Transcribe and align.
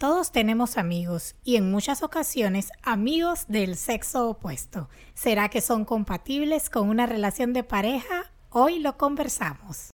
Todos 0.00 0.32
tenemos 0.32 0.78
amigos 0.78 1.34
y 1.44 1.56
en 1.56 1.70
muchas 1.70 2.02
ocasiones 2.02 2.70
amigos 2.82 3.44
del 3.48 3.76
sexo 3.76 4.30
opuesto. 4.30 4.88
¿Será 5.12 5.50
que 5.50 5.60
son 5.60 5.84
compatibles 5.84 6.70
con 6.70 6.88
una 6.88 7.04
relación 7.04 7.52
de 7.52 7.64
pareja? 7.64 8.32
Hoy 8.48 8.78
lo 8.78 8.96
conversamos. 8.96 9.90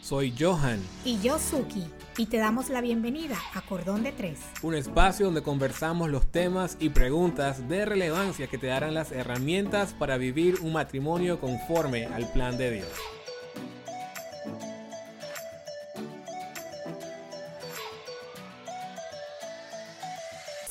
Soy 0.00 0.32
Johan. 0.38 0.80
Y 1.04 1.18
yo 1.20 1.40
Suki. 1.40 1.84
Y 2.16 2.26
te 2.26 2.36
damos 2.36 2.68
la 2.68 2.80
bienvenida 2.80 3.36
a 3.54 3.62
Cordón 3.62 4.04
de 4.04 4.12
Tres. 4.12 4.38
Un 4.62 4.76
espacio 4.76 5.26
donde 5.26 5.42
conversamos 5.42 6.08
los 6.08 6.30
temas 6.30 6.76
y 6.78 6.90
preguntas 6.90 7.68
de 7.68 7.84
relevancia 7.84 8.46
que 8.46 8.58
te 8.58 8.68
darán 8.68 8.94
las 8.94 9.10
herramientas 9.10 9.94
para 9.94 10.16
vivir 10.16 10.60
un 10.60 10.74
matrimonio 10.74 11.40
conforme 11.40 12.06
al 12.06 12.30
plan 12.30 12.56
de 12.56 12.70
Dios. 12.70 13.21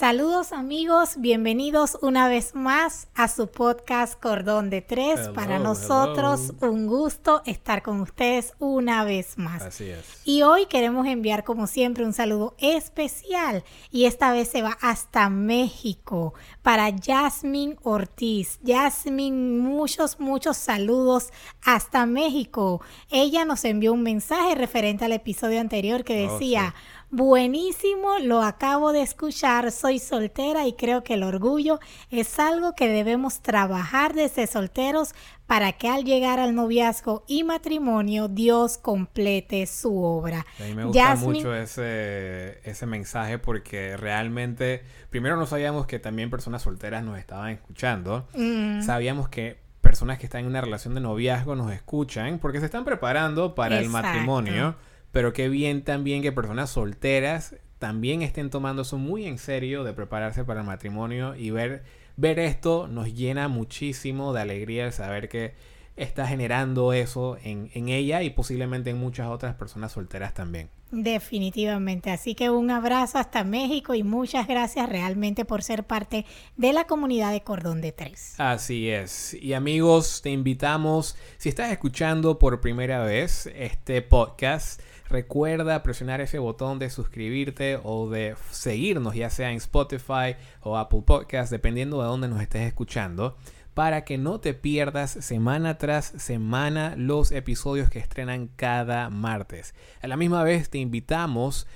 Saludos 0.02 0.52
amigos, 0.52 1.18
bienvenidos 1.18 1.96
una 2.02 2.28
vez 2.28 2.56
más 2.56 3.08
a 3.14 3.28
su 3.28 3.46
podcast 3.46 4.20
Cordón 4.20 4.72
de 4.72 4.82
Tres. 4.82 5.30
Para 5.30 5.60
nosotros 5.60 6.54
un 6.60 6.88
gusto 6.88 7.44
estar 7.46 7.84
con 7.84 8.02
ustedes 8.02 8.56
una 8.58 9.04
vez 9.04 9.38
más. 9.38 9.62
Así 9.62 9.92
es. 9.92 10.04
Y 10.26 10.42
hoy 10.42 10.66
queremos 10.66 11.06
enviar 11.06 11.44
como 11.44 11.68
siempre 11.68 12.04
un 12.04 12.14
saludo 12.14 12.56
especial 12.58 13.64
y 13.92 14.06
esta 14.06 14.32
vez 14.34 14.48
se 14.48 14.64
va 14.64 14.76
hasta 14.82 15.30
México 15.30 16.34
para 16.64 16.90
Jasmine 16.92 17.78
Ortiz. 17.84 18.60
Jasmine, 18.66 19.60
muchos, 19.60 20.20
muchos 20.20 20.58
saludos 20.58 21.30
hasta 21.64 22.08
México. 22.08 22.82
Ella 23.12 23.46
nos 23.46 23.64
envió 23.66 23.94
un 23.94 24.02
mensaje 24.02 24.56
referente 24.56 25.06
al 25.06 25.12
episodio 25.12 25.62
anterior 25.62 26.04
que 26.04 26.28
oh, 26.28 26.34
decía... 26.34 26.74
Buenísimo, 27.14 28.20
lo 28.24 28.42
acabo 28.42 28.94
de 28.94 29.02
escuchar, 29.02 29.70
soy 29.74 30.00
soltera 30.00 30.66
y 30.66 30.72
creo 30.72 31.04
que 31.04 31.16
el 31.16 31.24
orgullo 31.24 31.82
es 32.10 32.40
algo 32.40 32.74
que 32.74 32.88
debemos 32.88 33.42
trabajar 33.42 34.14
desde 34.14 34.48
solteros 34.48 35.14
para 35.46 35.74
que 35.74 35.90
al 35.90 36.06
llegar 36.06 36.40
al 36.40 36.56
noviazgo 36.56 37.26
y 37.28 37.44
matrimonio 37.44 38.30
Dios 38.30 38.78
complete 38.78 39.68
su 39.68 40.02
obra. 40.02 40.46
A 40.58 40.64
mí 40.64 40.74
me 40.74 40.86
gusta 40.86 41.16
mucho 41.18 41.54
ese, 41.54 42.62
ese 42.64 42.86
mensaje 42.86 43.38
porque 43.40 43.98
realmente, 43.98 44.82
primero 45.10 45.36
no 45.36 45.46
sabíamos 45.46 45.88
que 45.88 46.00
también 46.00 46.30
personas 46.30 46.62
solteras 46.62 47.04
nos 47.04 47.20
estaban 47.20 47.50
escuchando, 47.50 48.26
mm. 48.34 48.84
sabíamos 48.84 49.28
que 49.28 49.60
personas 49.82 50.18
que 50.18 50.28
están 50.28 50.42
en 50.42 50.48
una 50.48 50.62
relación 50.62 50.96
de 50.96 51.02
noviazgo 51.02 51.58
nos 51.58 51.74
escuchan 51.74 52.40
porque 52.40 52.62
se 52.62 52.68
están 52.68 52.86
preparando 52.86 53.54
para 53.54 53.80
el 53.80 53.90
matrimonio 53.90 54.78
pero 55.12 55.34
qué 55.34 55.50
bien 55.50 55.84
también 55.84 56.22
que 56.22 56.32
personas 56.32 56.70
solteras 56.70 57.56
también 57.82 58.22
estén 58.22 58.52
tomando 58.52 58.84
eso 58.84 59.00
muy 59.00 59.26
en 59.26 59.40
serio 59.40 59.84
de 59.84 59.94
prepararse 59.94 60.44
para 60.44 60.62
el 60.62 60.68
matrimonio 60.68 61.36
y 61.36 61.50
ver, 61.50 61.84
ver 62.16 62.38
esto 62.38 62.88
nos 62.88 63.14
llena 63.14 63.48
muchísimo 63.48 64.34
de 64.34 64.42
alegría 64.42 64.86
el 64.86 64.94
saber 64.94 65.30
que 65.30 65.56
está 65.96 66.28
generando 66.28 66.94
eso 66.94 67.38
en, 67.44 67.72
en, 67.74 67.90
ella 67.90 68.22
y 68.22 68.30
posiblemente 68.30 68.92
en 68.92 68.98
muchas 68.98 69.28
otras 69.28 69.56
personas 69.56 69.92
solteras 69.92 70.34
también. 70.34 70.70
Definitivamente, 70.92 72.12
así 72.12 72.36
que 72.36 72.50
un 72.50 72.70
abrazo 72.70 73.18
hasta 73.18 73.44
México 73.44 73.96
y 73.96 74.04
muchas 74.04 74.48
gracias 74.48 74.88
realmente 74.88 75.44
por 75.46 75.64
ser 75.64 75.84
parte 75.84 76.26
de 76.58 76.74
la 76.74 76.86
comunidad 76.86 77.32
de 77.32 77.42
Cordón 77.42 77.82
de 77.82 77.92
Tres. 77.94 78.36
Así 78.38 78.90
es, 78.90 79.34
y 79.34 79.54
amigos, 79.54 80.22
te 80.22 80.30
invitamos, 80.30 81.18
si 81.38 81.50
estás 81.50 81.72
escuchando 81.72 82.38
por 82.38 82.62
primera 82.62 83.04
vez 83.04 83.50
este 83.56 84.02
podcast, 84.02 84.82
Recuerda 85.12 85.84
presionar 85.84 86.22
ese 86.22 86.40
botón 86.40 86.80
de 86.80 86.90
suscribirte 86.90 87.78
o 87.84 88.10
de 88.10 88.38
seguirnos, 88.50 89.14
ya 89.14 89.30
sea 89.30 89.52
en 89.52 89.58
Spotify 89.58 90.38
o 90.62 90.78
Apple 90.78 91.02
Podcast, 91.06 91.52
dependiendo 91.52 92.02
de 92.02 92.08
dónde 92.08 92.30
nos 92.30 92.42
estés 92.42 92.62
escuchando, 92.62 93.36
para 93.74 94.06
que 94.06 94.18
no 94.18 94.40
te 94.40 94.54
pierdas 94.54 95.12
semana 95.12 95.78
tras 95.78 96.06
semana 96.06 96.96
los 96.96 97.34
episodios 97.34 97.90
que 97.90 98.00
estrenan 98.00 98.48
cada 98.56 99.10
martes. 99.10 99.76
A 100.02 100.08
la 100.08 100.16
misma 100.16 100.46
vez 100.46 100.70
te 100.70 100.78
invitamos 100.78 101.68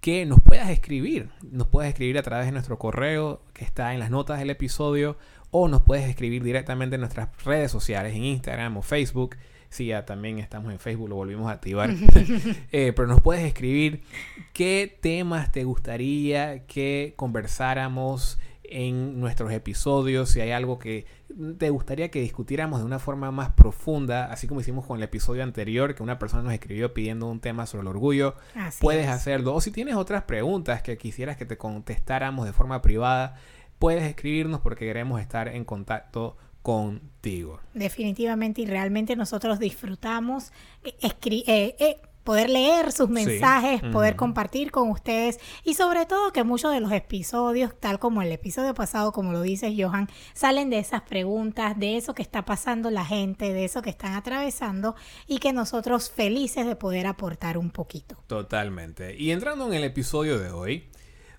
que 0.00 0.26
nos 0.26 0.40
puedas 0.40 0.68
escribir. 0.68 1.30
Nos 1.48 1.68
puedes 1.68 1.90
escribir 1.90 2.18
a 2.18 2.22
través 2.22 2.46
de 2.46 2.52
nuestro 2.52 2.76
correo 2.76 3.40
que 3.52 3.64
está 3.64 3.94
en 3.94 4.00
las 4.00 4.10
notas 4.10 4.40
del 4.40 4.50
episodio 4.50 5.16
o 5.52 5.68
nos 5.68 5.82
puedes 5.82 6.08
escribir 6.08 6.42
directamente 6.42 6.96
en 6.96 7.02
nuestras 7.02 7.28
redes 7.44 7.70
sociales, 7.70 8.16
en 8.16 8.24
Instagram 8.24 8.78
o 8.78 8.82
Facebook 8.82 9.36
Sí, 9.70 9.86
ya 9.86 10.04
también 10.04 10.38
estamos 10.38 10.72
en 10.72 10.78
Facebook, 10.78 11.08
lo 11.08 11.14
volvimos 11.14 11.48
a 11.48 11.52
activar. 11.52 11.90
Eh, 12.72 12.92
pero 12.94 13.08
nos 13.08 13.20
puedes 13.20 13.44
escribir 13.44 14.02
qué 14.52 14.98
temas 15.00 15.50
te 15.52 15.64
gustaría 15.64 16.66
que 16.66 17.14
conversáramos 17.16 18.38
en 18.64 19.18
nuestros 19.18 19.52
episodios, 19.52 20.30
si 20.30 20.40
hay 20.40 20.52
algo 20.52 20.78
que 20.78 21.04
te 21.58 21.70
gustaría 21.70 22.10
que 22.10 22.20
discutiéramos 22.20 22.78
de 22.80 22.86
una 22.86 23.00
forma 23.00 23.30
más 23.32 23.50
profunda, 23.50 24.26
así 24.26 24.46
como 24.46 24.60
hicimos 24.60 24.86
con 24.86 24.96
el 24.96 25.02
episodio 25.02 25.42
anterior, 25.42 25.94
que 25.94 26.02
una 26.02 26.18
persona 26.18 26.44
nos 26.44 26.52
escribió 26.52 26.94
pidiendo 26.94 27.26
un 27.26 27.40
tema 27.40 27.66
sobre 27.66 27.82
el 27.82 27.88
orgullo, 27.88 28.36
puedes 28.80 29.08
hacerlo. 29.08 29.54
O 29.54 29.60
si 29.60 29.72
tienes 29.72 29.96
otras 29.96 30.22
preguntas 30.22 30.82
que 30.82 30.96
quisieras 30.96 31.36
que 31.36 31.46
te 31.46 31.58
contestáramos 31.58 32.46
de 32.46 32.52
forma 32.52 32.80
privada, 32.80 33.36
puedes 33.78 34.04
escribirnos 34.04 34.60
porque 34.60 34.86
queremos 34.86 35.20
estar 35.20 35.48
en 35.48 35.64
contacto 35.64 36.36
contigo. 36.62 37.60
Definitivamente 37.74 38.62
y 38.62 38.66
realmente 38.66 39.16
nosotros 39.16 39.58
disfrutamos 39.58 40.52
eh, 40.84 40.94
eh, 41.02 41.76
eh, 41.78 42.00
poder 42.24 42.50
leer 42.50 42.92
sus 42.92 43.08
mensajes, 43.08 43.80
poder 43.92 44.14
compartir 44.14 44.70
con 44.70 44.90
ustedes 44.90 45.40
y 45.64 45.74
sobre 45.74 46.06
todo 46.06 46.32
que 46.32 46.44
muchos 46.44 46.72
de 46.72 46.80
los 46.80 46.92
episodios, 46.92 47.72
tal 47.78 47.98
como 47.98 48.22
el 48.22 48.30
episodio 48.30 48.74
pasado, 48.74 49.12
como 49.12 49.32
lo 49.32 49.42
dices 49.42 49.72
Johan, 49.76 50.08
salen 50.34 50.70
de 50.70 50.78
esas 50.78 51.02
preguntas, 51.02 51.78
de 51.78 51.96
eso 51.96 52.14
que 52.14 52.22
está 52.22 52.44
pasando 52.44 52.90
la 52.90 53.04
gente, 53.04 53.52
de 53.52 53.64
eso 53.64 53.82
que 53.82 53.90
están 53.90 54.14
atravesando 54.14 54.94
y 55.26 55.38
que 55.38 55.52
nosotros 55.52 56.10
felices 56.10 56.66
de 56.66 56.76
poder 56.76 57.06
aportar 57.06 57.56
un 57.56 57.70
poquito. 57.70 58.16
Totalmente. 58.26 59.16
Y 59.16 59.30
entrando 59.30 59.66
en 59.66 59.74
el 59.74 59.84
episodio 59.84 60.38
de 60.38 60.50
hoy, 60.50 60.88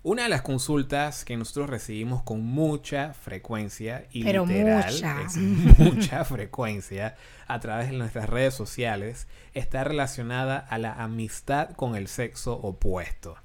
una 0.03 0.23
de 0.23 0.29
las 0.29 0.41
consultas 0.41 1.23
que 1.23 1.37
nosotros 1.37 1.69
recibimos 1.69 2.23
con 2.23 2.43
mucha 2.43 3.13
frecuencia 3.13 4.07
y 4.11 4.23
literal 4.23 4.93
es 5.25 5.37
mucha 5.37 6.25
frecuencia 6.25 7.15
a 7.47 7.59
través 7.59 7.91
de 7.91 7.97
nuestras 7.97 8.27
redes 8.27 8.53
sociales 8.55 9.27
está 9.53 9.83
relacionada 9.83 10.57
a 10.57 10.79
la 10.79 10.93
amistad 10.93 11.71
con 11.71 11.95
el 11.95 12.07
sexo 12.07 12.53
opuesto. 12.53 13.35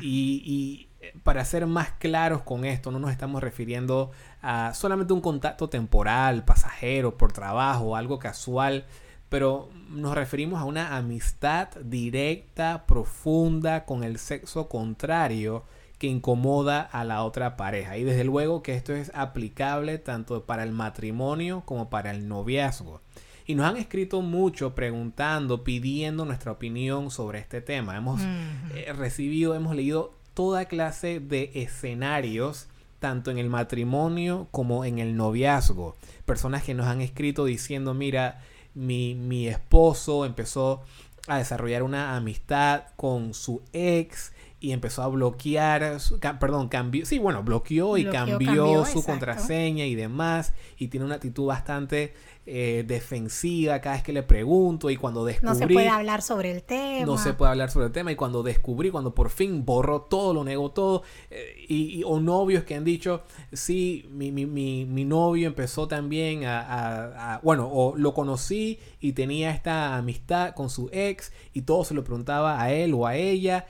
y, 0.00 0.42
y 0.44 0.88
eh, 1.00 1.14
para 1.22 1.44
ser 1.44 1.66
más 1.66 1.92
claros 1.92 2.42
con 2.42 2.64
esto, 2.64 2.90
no 2.90 2.98
nos 2.98 3.10
estamos 3.10 3.42
refiriendo 3.42 4.10
a 4.40 4.72
solamente 4.72 5.12
un 5.12 5.20
contacto 5.20 5.68
temporal, 5.68 6.44
pasajero, 6.44 7.18
por 7.18 7.32
trabajo, 7.32 7.96
algo 7.96 8.18
casual, 8.18 8.86
pero 9.28 9.70
nos 9.90 10.14
referimos 10.14 10.60
a 10.60 10.64
una 10.64 10.96
amistad 10.96 11.68
directa, 11.84 12.84
profunda 12.86 13.84
con 13.84 14.02
el 14.02 14.18
sexo 14.18 14.68
contrario 14.68 15.64
que 16.00 16.06
incomoda 16.06 16.80
a 16.80 17.04
la 17.04 17.22
otra 17.24 17.58
pareja. 17.58 17.98
Y 17.98 18.04
desde 18.04 18.24
luego 18.24 18.62
que 18.62 18.74
esto 18.74 18.94
es 18.94 19.12
aplicable 19.14 19.98
tanto 19.98 20.46
para 20.46 20.62
el 20.62 20.72
matrimonio 20.72 21.62
como 21.66 21.90
para 21.90 22.10
el 22.10 22.26
noviazgo. 22.26 23.02
Y 23.44 23.54
nos 23.54 23.66
han 23.66 23.76
escrito 23.76 24.22
mucho 24.22 24.74
preguntando, 24.74 25.62
pidiendo 25.62 26.24
nuestra 26.24 26.52
opinión 26.52 27.10
sobre 27.10 27.38
este 27.38 27.60
tema. 27.60 27.98
Hemos 27.98 28.22
eh, 28.22 28.90
recibido, 28.94 29.54
hemos 29.54 29.76
leído 29.76 30.14
toda 30.32 30.64
clase 30.64 31.20
de 31.20 31.50
escenarios 31.54 32.68
tanto 32.98 33.30
en 33.30 33.36
el 33.36 33.50
matrimonio 33.50 34.48
como 34.52 34.86
en 34.86 35.00
el 35.00 35.18
noviazgo. 35.18 35.96
Personas 36.24 36.62
que 36.62 36.72
nos 36.72 36.86
han 36.86 37.02
escrito 37.02 37.44
diciendo, 37.44 37.92
mira, 37.92 38.40
mi, 38.74 39.14
mi 39.14 39.48
esposo 39.48 40.24
empezó 40.24 40.80
a 41.26 41.36
desarrollar 41.36 41.82
una 41.82 42.16
amistad 42.16 42.84
con 42.96 43.34
su 43.34 43.60
ex 43.74 44.32
y 44.60 44.72
empezó 44.72 45.02
a 45.02 45.08
bloquear, 45.08 45.98
perdón, 46.38 46.68
cambió, 46.68 47.06
sí, 47.06 47.18
bueno, 47.18 47.42
bloqueó 47.42 47.96
y 47.96 48.04
cambió, 48.04 48.84
su 48.84 49.02
contraseña 49.02 49.86
y 49.86 49.94
demás, 49.94 50.52
y 50.76 50.88
tiene 50.88 51.06
una 51.06 51.14
actitud 51.14 51.46
bastante 51.46 52.12
eh, 52.44 52.84
defensiva 52.86 53.80
cada 53.80 53.96
vez 53.96 54.04
que 54.04 54.12
le 54.12 54.22
pregunto 54.22 54.90
y 54.90 54.96
cuando 54.96 55.24
descubrí... 55.24 55.48
No 55.48 55.54
se 55.54 55.66
puede 55.66 55.88
hablar 55.88 56.20
sobre 56.20 56.50
el 56.50 56.62
tema. 56.62 57.06
No 57.06 57.16
se 57.16 57.32
puede 57.32 57.52
hablar 57.52 57.70
sobre 57.70 57.86
el 57.86 57.92
tema 57.92 58.12
y 58.12 58.16
cuando 58.16 58.42
descubrí, 58.42 58.90
cuando 58.90 59.14
por 59.14 59.30
fin 59.30 59.64
borró 59.64 60.02
todo, 60.02 60.34
lo 60.34 60.44
negó 60.44 60.70
todo, 60.72 61.04
eh, 61.30 61.64
y, 61.68 62.02
o 62.04 62.20
novios 62.20 62.64
que 62.64 62.74
han 62.74 62.84
dicho, 62.84 63.22
sí, 63.52 64.06
mi, 64.10 64.30
mi, 64.30 64.44
mi, 64.44 64.84
mi 64.84 65.06
novio 65.06 65.46
empezó 65.46 65.88
también 65.88 66.44
a, 66.44 67.34
a, 67.34 67.40
bueno, 67.40 67.66
o 67.72 67.96
lo 67.96 68.12
conocí 68.12 68.78
y 69.00 69.12
tenía 69.12 69.52
esta 69.52 69.96
amistad 69.96 70.54
con 70.54 70.68
su 70.68 70.90
ex 70.92 71.32
y 71.54 71.62
todo 71.62 71.84
se 71.84 71.94
lo 71.94 72.04
preguntaba 72.04 72.60
a 72.60 72.72
él 72.72 72.92
o 72.92 73.06
a 73.06 73.16
ella 73.16 73.66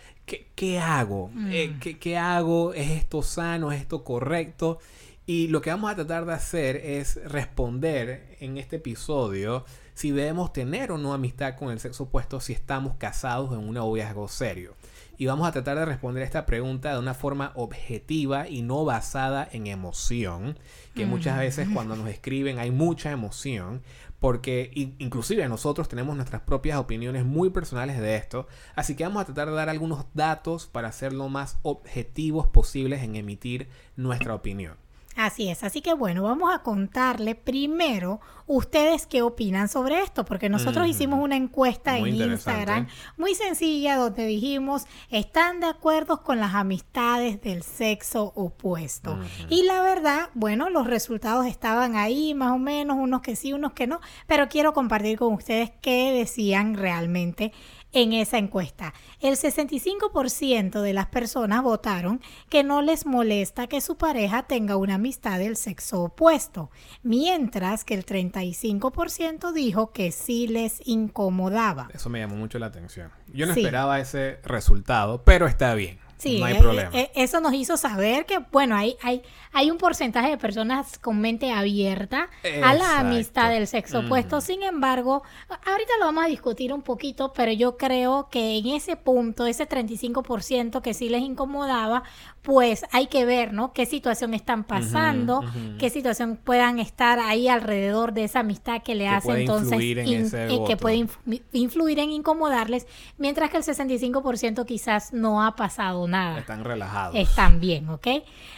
¿qué, 0.54 0.78
hago? 0.78 1.30
Eh, 1.48 1.74
mm. 1.76 1.98
¿qué, 1.98 2.18
hago? 2.18 2.74
¿Es 2.74 2.90
esto 2.90 3.22
sano? 3.22 3.72
¿Es 3.72 3.80
esto 3.80 4.04
correcto? 4.04 4.78
Y 5.26 5.48
lo 5.48 5.60
que 5.60 5.70
vamos 5.70 5.90
a 5.90 5.94
tratar 5.94 6.24
de 6.24 6.32
hacer 6.32 6.76
es 6.76 7.22
responder 7.24 8.36
en 8.40 8.58
este 8.58 8.76
episodio 8.76 9.64
si 9.94 10.10
debemos 10.10 10.52
tener 10.52 10.92
o 10.92 10.98
no 10.98 11.12
amistad 11.12 11.56
con 11.56 11.70
el 11.70 11.78
sexo 11.78 12.04
opuesto 12.04 12.40
si 12.40 12.52
estamos 12.52 12.96
casados 12.96 13.52
en 13.52 13.58
un 13.58 13.74
noviazgo 13.74 14.28
serio. 14.28 14.74
y 15.18 15.26
vamos 15.26 15.46
a 15.46 15.52
tratar 15.52 15.78
de 15.78 15.84
responder 15.84 16.22
esta 16.22 16.46
pregunta 16.46 16.94
de 16.94 16.98
una 16.98 17.12
forma 17.12 17.52
objetiva 17.54 18.48
y 18.48 18.62
no 18.62 18.86
basada 18.86 19.46
en 19.52 19.66
emoción, 19.66 20.58
que 20.94 21.04
muchas 21.04 21.38
veces 21.38 21.68
cuando 21.74 21.94
nos 21.94 22.08
escriben 22.08 22.58
hay 22.58 22.70
mucha 22.70 23.10
emoción, 23.10 23.82
porque 24.20 24.70
inclusive 24.98 25.48
nosotros 25.48 25.88
tenemos 25.88 26.14
nuestras 26.14 26.42
propias 26.42 26.78
opiniones 26.78 27.24
muy 27.24 27.50
personales 27.50 27.98
de 27.98 28.16
esto, 28.16 28.46
así 28.76 28.94
que 28.94 29.04
vamos 29.04 29.22
a 29.22 29.24
tratar 29.24 29.48
de 29.48 29.54
dar 29.54 29.70
algunos 29.70 30.04
datos 30.14 30.66
para 30.66 30.92
ser 30.92 31.12
lo 31.12 31.28
más 31.28 31.58
objetivos 31.62 32.46
posibles 32.46 33.02
en 33.02 33.16
emitir 33.16 33.68
nuestra 33.96 34.34
opinión. 34.34 34.76
Así 35.16 35.48
es, 35.48 35.64
así 35.64 35.80
que 35.80 35.92
bueno, 35.92 36.22
vamos 36.22 36.54
a 36.54 36.62
contarle 36.62 37.34
primero 37.34 38.20
ustedes 38.46 39.06
qué 39.06 39.22
opinan 39.22 39.68
sobre 39.68 40.00
esto, 40.02 40.24
porque 40.24 40.48
nosotros 40.48 40.86
hicimos 40.86 41.22
una 41.22 41.36
encuesta 41.36 41.98
en 41.98 42.08
Instagram 42.08 42.88
muy 43.16 43.34
sencilla 43.34 43.96
donde 43.96 44.26
dijimos, 44.26 44.86
¿están 45.10 45.60
de 45.60 45.66
acuerdo 45.66 46.22
con 46.22 46.40
las 46.40 46.54
amistades 46.54 47.40
del 47.42 47.62
sexo 47.62 48.32
opuesto? 48.34 49.18
Y 49.48 49.64
la 49.64 49.82
verdad, 49.82 50.30
bueno, 50.34 50.70
los 50.70 50.86
resultados 50.86 51.46
estaban 51.46 51.96
ahí 51.96 52.34
más 52.34 52.52
o 52.52 52.58
menos, 52.58 52.96
unos 52.98 53.20
que 53.20 53.36
sí, 53.36 53.52
unos 53.52 53.72
que 53.72 53.86
no, 53.86 54.00
pero 54.26 54.48
quiero 54.48 54.72
compartir 54.72 55.18
con 55.18 55.34
ustedes 55.34 55.70
qué 55.80 56.12
decían 56.12 56.74
realmente 56.74 57.52
en 57.92 58.12
esa 58.12 58.38
encuesta. 58.38 58.94
El 59.20 59.36
65% 59.36 60.80
de 60.80 60.92
las 60.92 61.06
personas 61.06 61.62
votaron 61.62 62.20
que 62.48 62.62
no 62.62 62.82
les 62.82 63.06
molesta 63.06 63.66
que 63.66 63.80
su 63.80 63.96
pareja 63.96 64.44
tenga 64.44 64.76
una 64.76 64.94
amistad 64.94 65.38
del 65.38 65.56
sexo 65.56 66.02
opuesto, 66.02 66.70
mientras 67.02 67.84
que 67.84 67.94
el 67.94 68.06
35% 68.06 69.52
dijo 69.52 69.92
que 69.92 70.12
sí 70.12 70.46
les 70.46 70.86
incomodaba. 70.86 71.88
Eso 71.92 72.10
me 72.10 72.20
llamó 72.20 72.36
mucho 72.36 72.58
la 72.58 72.66
atención. 72.66 73.10
Yo 73.32 73.46
no 73.46 73.52
esperaba 73.52 74.00
ese 74.00 74.40
resultado, 74.44 75.22
pero 75.24 75.46
está 75.46 75.74
bien. 75.74 75.98
Sí, 76.20 76.38
no 76.38 76.46
hay 76.46 76.54
eh, 76.54 76.58
problema. 76.58 76.90
Eh, 76.92 77.10
eso 77.14 77.40
nos 77.40 77.54
hizo 77.54 77.76
saber 77.76 78.26
que, 78.26 78.38
bueno, 78.52 78.76
hay, 78.76 78.96
hay, 79.02 79.22
hay 79.52 79.70
un 79.70 79.78
porcentaje 79.78 80.28
de 80.28 80.36
personas 80.36 80.98
con 80.98 81.20
mente 81.20 81.50
abierta 81.50 82.28
a 82.62 82.74
la 82.74 83.00
amistad 83.00 83.50
del 83.50 83.66
sexo 83.66 84.00
opuesto. 84.00 84.40
Sin 84.40 84.62
embargo, 84.62 85.22
ahorita 85.48 85.92
lo 85.98 86.04
vamos 86.04 86.24
a 86.24 86.28
discutir 86.28 86.72
un 86.74 86.82
poquito, 86.82 87.32
pero 87.32 87.52
yo 87.52 87.78
creo 87.78 88.28
que 88.30 88.58
en 88.58 88.66
ese 88.66 88.96
punto, 88.96 89.46
ese 89.46 89.66
35% 89.66 90.82
que 90.82 90.92
sí 90.92 91.08
les 91.08 91.22
incomodaba, 91.22 92.02
pues 92.42 92.84
hay 92.90 93.06
que 93.06 93.24
ver, 93.24 93.52
¿no? 93.52 93.72
Qué 93.72 93.86
situación 93.86 94.34
están 94.34 94.64
pasando, 94.64 95.42
qué 95.78 95.90
situación 95.90 96.38
puedan 96.42 96.78
estar 96.78 97.18
ahí 97.18 97.48
alrededor 97.48 98.12
de 98.12 98.24
esa 98.24 98.40
amistad 98.40 98.82
que 98.82 98.94
le 98.94 99.08
hace 99.08 99.40
entonces 99.40 99.78
eh, 99.80 100.60
que 100.66 100.76
puede 100.76 101.06
influir 101.52 101.98
en 101.98 102.10
incomodarles, 102.10 102.86
mientras 103.18 103.50
que 103.50 103.58
el 103.58 103.62
65% 103.62 104.64
quizás 104.64 105.12
no 105.12 105.42
ha 105.42 105.54
pasado 105.54 106.06
nada. 106.10 106.40
Están 106.40 106.64
relajados. 106.64 107.16
Están 107.16 107.60
bien, 107.60 107.88
¿ok? 107.88 108.06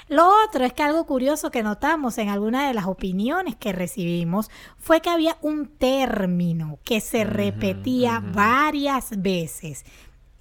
Lo 0.08 0.28
otro 0.44 0.64
es 0.64 0.72
que 0.72 0.82
algo 0.82 1.06
curioso 1.06 1.50
que 1.50 1.62
notamos 1.62 2.18
en 2.18 2.28
alguna 2.28 2.66
de 2.66 2.74
las 2.74 2.86
opiniones 2.86 3.56
que 3.56 3.72
recibimos 3.72 4.50
fue 4.78 5.00
que 5.00 5.10
había 5.10 5.38
un 5.42 5.66
término 5.66 6.78
que 6.84 7.00
se 7.00 7.24
repetía 7.24 8.20
varias 8.20 9.22
veces. 9.22 9.84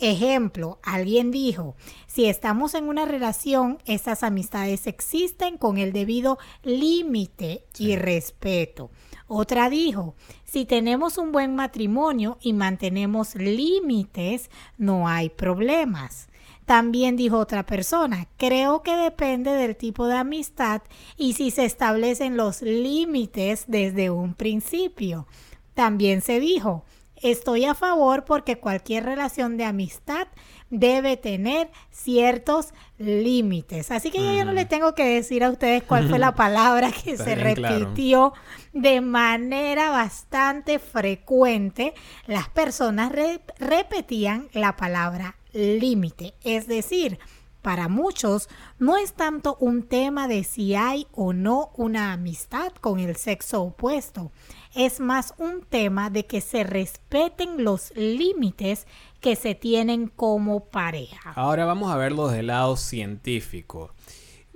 Ejemplo, 0.02 0.80
alguien 0.81 1.30
dijo, 1.30 1.75
si 2.08 2.25
estamos 2.25 2.74
en 2.74 2.86
una 2.86 3.06
relación, 3.06 3.78
esas 3.86 4.24
amistades 4.24 4.88
existen 4.88 5.60
con 5.60 5.78
el 5.78 5.94
debido 5.94 6.40
límite 6.63 7.68
y 7.78 7.96
respeto. 7.96 8.90
Otra 9.28 9.69
dijo, 9.69 10.16
si 10.44 10.66
tenemos 10.66 11.19
un 11.19 11.31
buen 11.31 11.54
matrimonio 11.54 12.40
y 12.42 12.54
mantenemos 12.54 13.36
límites, 13.36 14.50
no 14.80 15.08
hay 15.08 15.30
problemas. 15.30 16.31
También 16.71 17.18
dijo 17.18 17.38
otra 17.38 17.65
persona, 17.65 18.29
creo 18.38 18.81
que 18.81 18.95
depende 18.95 19.51
del 19.51 19.75
tipo 19.75 20.07
de 20.07 20.15
amistad 20.15 20.81
y 21.18 21.33
si 21.33 21.51
se 21.51 21.65
establecen 21.65 22.38
los 22.38 22.62
límites 22.62 23.65
desde 23.68 24.09
un 24.09 24.35
principio. 24.35 25.27
También 25.73 26.21
se 26.21 26.39
dijo, 26.39 26.85
estoy 27.18 27.65
a 27.65 27.73
favor 27.73 28.23
porque 28.23 28.57
cualquier 28.57 29.03
relación 29.03 29.57
de 29.57 29.65
amistad 29.65 30.29
debe 30.69 31.18
tener 31.18 31.69
ciertos 31.89 32.74
límites. 32.97 33.91
Así 33.91 34.09
que 34.09 34.19
yo 34.19 34.45
no 34.45 34.53
le 34.53 34.63
tengo 34.63 34.95
que 34.95 35.03
decir 35.03 35.44
a 35.44 35.50
ustedes 35.50 35.83
cuál 35.83 36.07
fue 36.07 36.19
la 36.19 36.35
palabra 36.35 36.89
que 36.94 37.17
se 37.17 37.35
repitió 37.35 38.31
de 38.71 39.01
manera 39.01 39.89
bastante 39.89 40.79
frecuente. 40.79 41.94
Las 42.27 42.47
personas 42.47 43.12
repetían 43.59 44.47
la 44.53 44.77
palabra 44.77 45.35
límite. 45.53 46.33
Es 46.44 46.68
decir, 46.68 47.19
para 47.62 47.88
muchos 47.88 48.50
no 48.80 48.98
es 48.98 49.13
tanto 49.13 49.56
un 49.59 49.83
tema 49.83 50.27
de 50.27 50.44
si 50.44 50.75
hay 50.75 51.07
o 51.12 51.31
no 51.31 51.71
una 51.75 52.12
amistad 52.12 52.71
con 52.81 53.00
el 53.00 53.15
sexo 53.15 53.62
opuesto, 53.62 54.31
es 54.74 55.00
más 55.00 55.36
un 55.38 55.62
tema 55.62 56.09
de 56.09 56.25
que 56.25 56.42
se 56.42 56.63
respeten 56.63 57.63
los 57.63 57.92
límites 57.95 58.88
que 59.19 59.36
se 59.36 59.53
tienen 59.53 60.07
como 60.07 60.65
pareja. 60.65 61.33
Ahora 61.36 61.65
vamos 61.65 61.92
a 61.92 61.98
verlo 61.98 62.27
desde 62.27 62.39
el 62.39 62.48
lado 62.48 62.77
científico. 62.77 63.92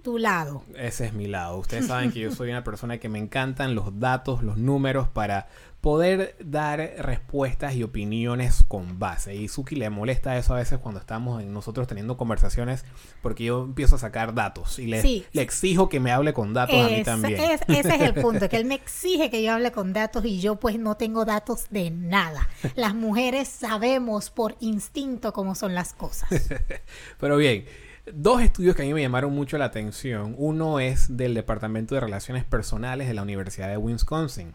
Tu 0.06 0.20
lado. 0.20 0.64
Ese 0.76 1.08
es 1.08 1.14
mi 1.14 1.26
lado. 1.26 1.58
Ustedes 1.58 1.88
saben 1.88 2.12
que 2.12 2.20
yo 2.20 2.30
soy 2.30 2.52
una 2.52 2.64
persona 2.64 3.00
que 3.00 3.10
me 3.10 3.18
encantan 3.18 3.74
los 3.74 4.00
datos, 4.00 4.44
los 4.44 4.56
números 4.56 5.08
para 5.08 5.48
poder 5.82 6.36
dar 6.40 6.80
respuestas 7.00 7.74
y 7.74 7.82
opiniones 7.82 8.64
con 8.68 9.00
base. 9.00 9.36
Y 9.36 9.48
Suki 9.48 9.76
le 9.76 9.90
molesta 9.90 10.38
eso 10.38 10.54
a 10.54 10.58
veces 10.58 10.78
cuando 10.78 11.00
estamos 11.00 11.44
nosotros 11.44 11.88
teniendo 11.88 12.18
conversaciones 12.18 12.86
porque 13.24 13.46
yo 13.46 13.64
empiezo 13.64 13.96
a 13.96 13.98
sacar 13.98 14.36
datos 14.36 14.78
y 14.78 14.86
le, 14.86 15.26
le 15.32 15.42
exijo 15.42 15.90
que 15.90 16.00
me 16.00 16.12
hable 16.12 16.34
con 16.34 16.54
datos 16.54 16.76
a 16.76 16.88
mí 16.88 17.04
también. 17.04 17.40
ese 17.40 17.64
es 17.68 18.02
el 18.02 18.14
punto, 18.22 18.48
que 18.48 18.58
él 18.58 18.66
me 18.66 18.76
exige 18.76 19.32
que 19.32 19.42
yo 19.42 19.54
hable 19.54 19.72
con 19.72 19.92
datos 19.92 20.24
y 20.26 20.40
yo 20.40 20.56
pues 20.58 20.78
no 20.78 20.98
tengo 20.98 21.26
datos 21.26 21.66
de 21.72 21.90
nada. 21.90 22.48
Las 22.76 22.94
mujeres 22.94 23.48
sabemos 23.48 24.30
por 24.30 24.56
instinto 24.60 25.34
cómo 25.34 25.56
son 25.56 25.74
las 25.74 25.94
cosas. 25.94 26.30
Pero 27.20 27.38
bien. 27.38 27.66
Dos 28.14 28.44
estudios 28.44 28.76
que 28.76 28.84
a 28.84 28.86
mí 28.86 28.94
me 28.94 29.02
llamaron 29.02 29.34
mucho 29.34 29.58
la 29.58 29.66
atención. 29.66 30.36
Uno 30.38 30.80
es 30.80 31.18
del 31.18 31.34
Departamento 31.34 31.96
de 31.96 32.02
Relaciones 32.02 32.44
Personales 32.44 33.08
de 33.08 33.16
la 33.16 33.24
Universidad 33.24 33.68
de 33.68 33.78
Wisconsin. 33.78 34.54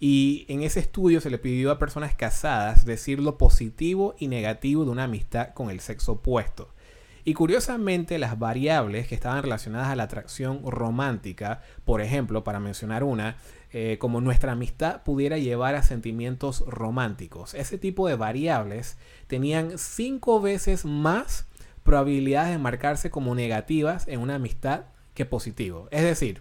Y 0.00 0.44
en 0.48 0.64
ese 0.64 0.80
estudio 0.80 1.20
se 1.20 1.30
le 1.30 1.38
pidió 1.38 1.70
a 1.70 1.78
personas 1.78 2.16
casadas 2.16 2.84
decir 2.84 3.20
lo 3.20 3.38
positivo 3.38 4.16
y 4.18 4.26
negativo 4.26 4.84
de 4.84 4.90
una 4.90 5.04
amistad 5.04 5.54
con 5.54 5.70
el 5.70 5.78
sexo 5.78 6.14
opuesto. 6.14 6.74
Y 7.22 7.34
curiosamente 7.34 8.18
las 8.18 8.40
variables 8.40 9.06
que 9.06 9.14
estaban 9.14 9.44
relacionadas 9.44 9.88
a 9.88 9.94
la 9.94 10.04
atracción 10.04 10.62
romántica, 10.64 11.62
por 11.84 12.00
ejemplo, 12.00 12.42
para 12.42 12.58
mencionar 12.58 13.04
una, 13.04 13.36
eh, 13.72 13.98
como 14.00 14.20
nuestra 14.20 14.52
amistad 14.52 15.04
pudiera 15.04 15.38
llevar 15.38 15.76
a 15.76 15.84
sentimientos 15.84 16.64
románticos, 16.66 17.54
ese 17.54 17.78
tipo 17.78 18.08
de 18.08 18.16
variables 18.16 18.98
tenían 19.28 19.78
cinco 19.78 20.40
veces 20.40 20.84
más 20.84 21.46
probabilidades 21.90 22.52
de 22.52 22.58
marcarse 22.58 23.10
como 23.10 23.34
negativas 23.34 24.06
en 24.06 24.20
una 24.20 24.36
amistad 24.36 24.82
que 25.12 25.26
positivo. 25.26 25.88
Es 25.90 26.04
decir, 26.04 26.40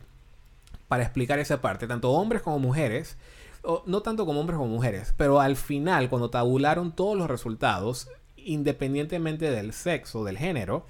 para 0.88 1.01
explicar 1.01 1.39
esa 1.39 1.60
parte, 1.60 1.88
tanto 1.88 2.12
hombres 2.12 2.44
como 2.44 2.60
mujeres 2.60 3.18
no 3.88 4.01
tanto 4.01 4.27
como 4.27 4.39
hombres 4.39 4.58
como 4.58 4.70
mujeres, 4.70 5.15
pero 5.18 5.41
al 5.41 5.56
final, 5.56 6.08
cuando 6.08 6.29
tabularon 6.29 6.91
todos 6.91 7.18
los 7.18 7.27
resultados, 7.27 8.10
independientemente 8.38 9.50
del 9.50 9.74
sexo, 9.74 10.24
del 10.24 10.38
género, 10.38 10.86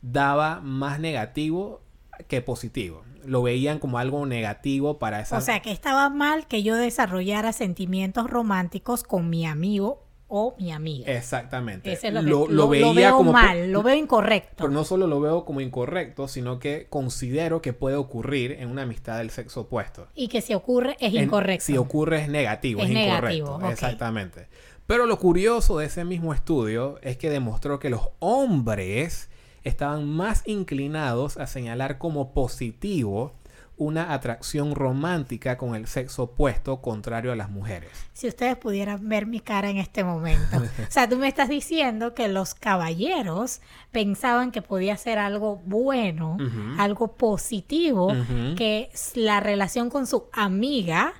daba 0.00 0.60
más 0.60 1.00
negativo 1.00 1.80
que 2.28 2.40
positivo. 2.40 3.02
Lo 3.24 3.42
veían 3.42 3.80
como 3.80 3.98
algo 3.98 4.24
negativo 4.26 5.00
para 5.00 5.20
esa... 5.20 5.38
O 5.38 5.40
sea, 5.40 5.60
que 5.60 5.72
estaba 5.72 6.08
mal 6.08 6.46
que 6.46 6.62
yo 6.62 6.76
desarrollara 6.76 7.52
sentimientos 7.52 8.30
románticos 8.30 9.02
con 9.02 9.28
mi 9.28 9.44
amigo 9.44 10.03
o 10.36 10.56
mi 10.58 10.72
amiga. 10.72 11.12
Exactamente. 11.12 11.96
lo, 12.10 12.48
lo, 12.48 12.68
veía 12.68 12.92
veo 12.92 13.16
como 13.18 13.32
mal, 13.32 13.70
lo 13.70 13.84
veo 13.84 13.94
incorrecto. 13.94 14.54
Pero 14.56 14.70
no 14.70 14.84
solo 14.84 15.06
lo 15.06 15.20
veo 15.20 15.44
como 15.44 15.60
incorrecto, 15.60 16.26
sino 16.26 16.58
que 16.58 16.88
considero 16.90 17.62
que 17.62 17.72
puede 17.72 17.94
ocurrir 17.94 18.50
en 18.50 18.68
una 18.68 18.82
amistad 18.82 19.18
del 19.18 19.30
sexo 19.30 19.60
opuesto. 19.60 20.08
Y 20.12 20.26
que 20.26 20.40
si 20.40 20.52
ocurre 20.52 20.96
es 20.98 21.14
incorrecto. 21.14 21.64
si 21.64 21.76
ocurre 21.76 22.22
es 22.22 22.28
negativo, 22.28 22.82
es, 22.82 22.90
incorrecto. 22.90 23.60
Exactamente. 23.70 24.48
Pero 24.88 25.06
lo 25.06 25.20
curioso 25.20 25.78
de 25.78 25.86
ese 25.86 26.04
mismo 26.04 26.34
estudio 26.34 26.98
es 27.02 27.16
que 27.16 27.30
demostró 27.30 27.78
que 27.78 27.88
los 27.88 28.08
hombres 28.18 29.30
estaban 29.62 30.08
más 30.08 30.42
inclinados 30.46 31.36
a 31.36 31.46
señalar 31.46 31.98
como 31.98 32.34
positivo 32.34 33.34
una 33.76 34.12
atracción 34.12 34.74
romántica 34.74 35.58
con 35.58 35.74
el 35.74 35.86
sexo 35.86 36.24
opuesto 36.24 36.80
contrario 36.80 37.32
a 37.32 37.36
las 37.36 37.50
mujeres. 37.50 37.90
Si 38.12 38.28
ustedes 38.28 38.56
pudieran 38.56 39.08
ver 39.08 39.26
mi 39.26 39.40
cara 39.40 39.68
en 39.68 39.78
este 39.78 40.04
momento. 40.04 40.58
o 40.58 40.90
sea, 40.90 41.08
tú 41.08 41.16
me 41.16 41.28
estás 41.28 41.48
diciendo 41.48 42.14
que 42.14 42.28
los 42.28 42.54
caballeros 42.54 43.60
pensaban 43.90 44.52
que 44.52 44.62
podía 44.62 44.96
ser 44.96 45.18
algo 45.18 45.56
bueno, 45.64 46.36
algo 46.78 47.16
positivo, 47.16 48.14
que 48.56 48.90
la 49.14 49.40
relación 49.40 49.90
con 49.90 50.06
su 50.06 50.28
amiga 50.32 51.14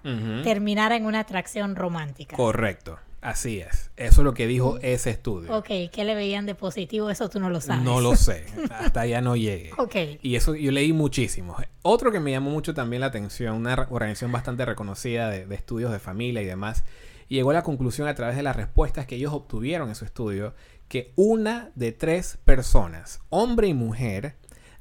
terminara 0.45 0.97
en 0.97 1.07
una 1.07 1.21
atracción 1.21 1.77
romántica. 1.77 2.37
Correcto. 2.37 2.99
Así 3.25 3.59
es. 3.59 3.90
Eso 3.97 4.21
es 4.21 4.25
lo 4.25 4.35
que 4.35 4.47
dijo 4.47 4.78
ese 4.83 5.09
estudio. 5.09 5.57
Ok, 5.57 5.69
¿qué 5.90 6.04
le 6.04 6.14
veían 6.14 6.45
de 6.45 6.54
positivo? 6.54 7.09
Eso 7.09 7.31
tú 7.31 7.40
no 7.40 7.49
lo 7.49 7.62
sabes. 7.62 7.83
No 7.83 8.02
lo 8.02 8.16
sé. 8.16 8.45
Hasta 8.71 9.00
allá 9.00 9.23
no 9.23 9.35
llegué. 9.35 9.71
ok. 9.78 9.97
Y 10.21 10.37
eso 10.37 10.54
yo 10.54 10.71
leí 10.71 10.93
muchísimo. 10.93 11.57
Otro 11.81 12.12
que 12.12 12.21
me 12.21 12.33
llamó 12.33 12.50
mucho 12.50 12.75
también 12.75 13.00
la 13.00 13.07
atención, 13.07 13.57
una 13.57 13.88
organización 13.88 14.31
bastante 14.31 14.66
reconocida 14.66 15.31
de, 15.31 15.47
de 15.47 15.54
estudios 15.54 15.90
de 15.90 16.00
familia 16.00 16.43
y 16.43 16.45
demás, 16.45 16.85
llegó 17.28 17.50
a 17.50 17.54
la 17.54 17.62
conclusión 17.62 18.09
a 18.09 18.14
través 18.14 18.37
de 18.37 18.43
las 18.43 18.57
respuestas 18.57 19.07
que 19.07 19.16
ellos 19.16 19.33
obtuvieron 19.33 19.88
en 19.88 19.95
su 19.95 20.04
estudio 20.04 20.54
que 20.88 21.12
una 21.16 21.71
de 21.75 21.93
tres 21.93 22.37
personas, 22.45 23.21
hombre 23.31 23.69
y 23.69 23.75
mujer, 23.75 24.35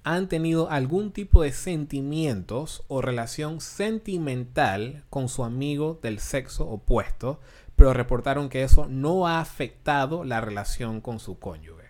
han 0.03 0.27
tenido 0.27 0.69
algún 0.69 1.12
tipo 1.12 1.43
de 1.43 1.51
sentimientos 1.53 2.83
o 2.89 3.01
relación 3.01 3.62
sentimental 3.62 5.03
con 5.09 5.29
su 5.29 5.43
amigo 5.43 6.00
del 6.03 6.19
sexo 6.19 6.67
opuesto, 6.67 7.39
pero 7.75 7.94
reportaron 7.94 8.50
que 8.50 8.63
eso 8.63 8.88
no 8.88 9.27
ha 9.27 9.39
afectado 9.39 10.24
la 10.24 10.42
relación 10.42 11.01
con 11.01 11.20
su 11.20 11.39
cónyuge. 11.39 11.84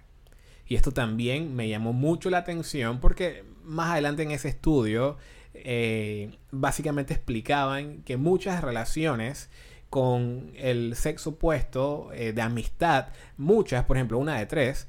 Y 0.65 0.75
esto 0.75 0.91
también 0.91 1.55
me 1.55 1.67
llamó 1.67 1.93
mucho 1.93 2.29
la 2.29 2.39
atención 2.39 2.99
porque 2.99 3.43
más 3.63 3.91
adelante 3.91 4.23
en 4.23 4.31
ese 4.31 4.49
estudio 4.49 5.17
eh, 5.53 6.37
básicamente 6.51 7.13
explicaban 7.13 8.01
que 8.03 8.17
muchas 8.17 8.63
relaciones 8.63 9.49
con 9.89 10.51
el 10.55 10.95
sexo 10.95 11.31
opuesto 11.31 12.09
eh, 12.13 12.33
de 12.33 12.41
amistad, 12.41 13.09
muchas, 13.37 13.85
por 13.85 13.97
ejemplo, 13.97 14.17
una 14.17 14.39
de 14.39 14.47
tres, 14.47 14.87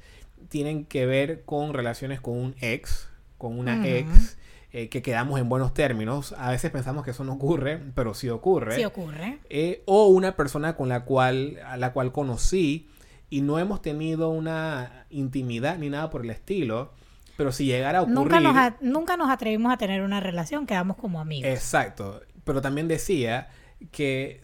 tienen 0.49 0.85
que 0.85 1.05
ver 1.05 1.43
con 1.43 1.73
relaciones 1.73 2.21
con 2.21 2.37
un 2.37 2.55
ex, 2.59 3.07
con 3.37 3.59
una 3.59 3.87
ex, 3.87 4.37
eh, 4.77 4.89
que 4.89 5.01
quedamos 5.01 5.39
en 5.39 5.47
buenos 5.47 5.73
términos. 5.73 6.35
A 6.37 6.51
veces 6.51 6.69
pensamos 6.69 7.05
que 7.05 7.11
eso 7.11 7.23
no 7.23 7.35
ocurre, 7.35 7.81
pero 7.95 8.13
sí 8.13 8.27
ocurre. 8.27 8.75
Sí 8.75 8.83
ocurre. 8.83 9.39
Eh, 9.49 9.83
o 9.85 10.07
una 10.07 10.35
persona 10.35 10.75
con 10.75 10.89
la 10.89 11.05
cual, 11.05 11.61
a 11.65 11.77
la 11.77 11.93
cual 11.93 12.11
conocí 12.11 12.89
y 13.29 13.39
no 13.39 13.57
hemos 13.57 13.81
tenido 13.81 14.27
una 14.31 15.05
intimidad 15.09 15.77
ni 15.77 15.89
nada 15.89 16.09
por 16.09 16.25
el 16.25 16.29
estilo. 16.29 16.91
Pero 17.37 17.53
si 17.53 17.67
llegara 17.67 17.99
a 17.99 18.01
ocurrir... 18.01 18.17
Nunca 18.17 18.39
nos, 18.41 18.81
nunca 18.81 19.15
nos 19.15 19.29
atrevimos 19.29 19.71
a 19.71 19.77
tener 19.77 20.01
una 20.01 20.19
relación, 20.19 20.67
quedamos 20.67 20.97
como 20.97 21.21
amigos. 21.21 21.49
Exacto. 21.49 22.19
Pero 22.43 22.61
también 22.61 22.89
decía 22.89 23.47
que 23.93 24.41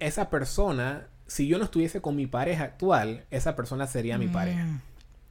esa 0.00 0.30
persona, 0.30 1.08
si 1.26 1.46
yo 1.46 1.58
no 1.58 1.64
estuviese 1.64 2.00
con 2.00 2.16
mi 2.16 2.26
pareja 2.26 2.64
actual, 2.64 3.26
esa 3.30 3.54
persona 3.54 3.86
sería 3.86 4.16
mi 4.16 4.28
pareja. 4.28 4.64
Mm. 4.64 4.80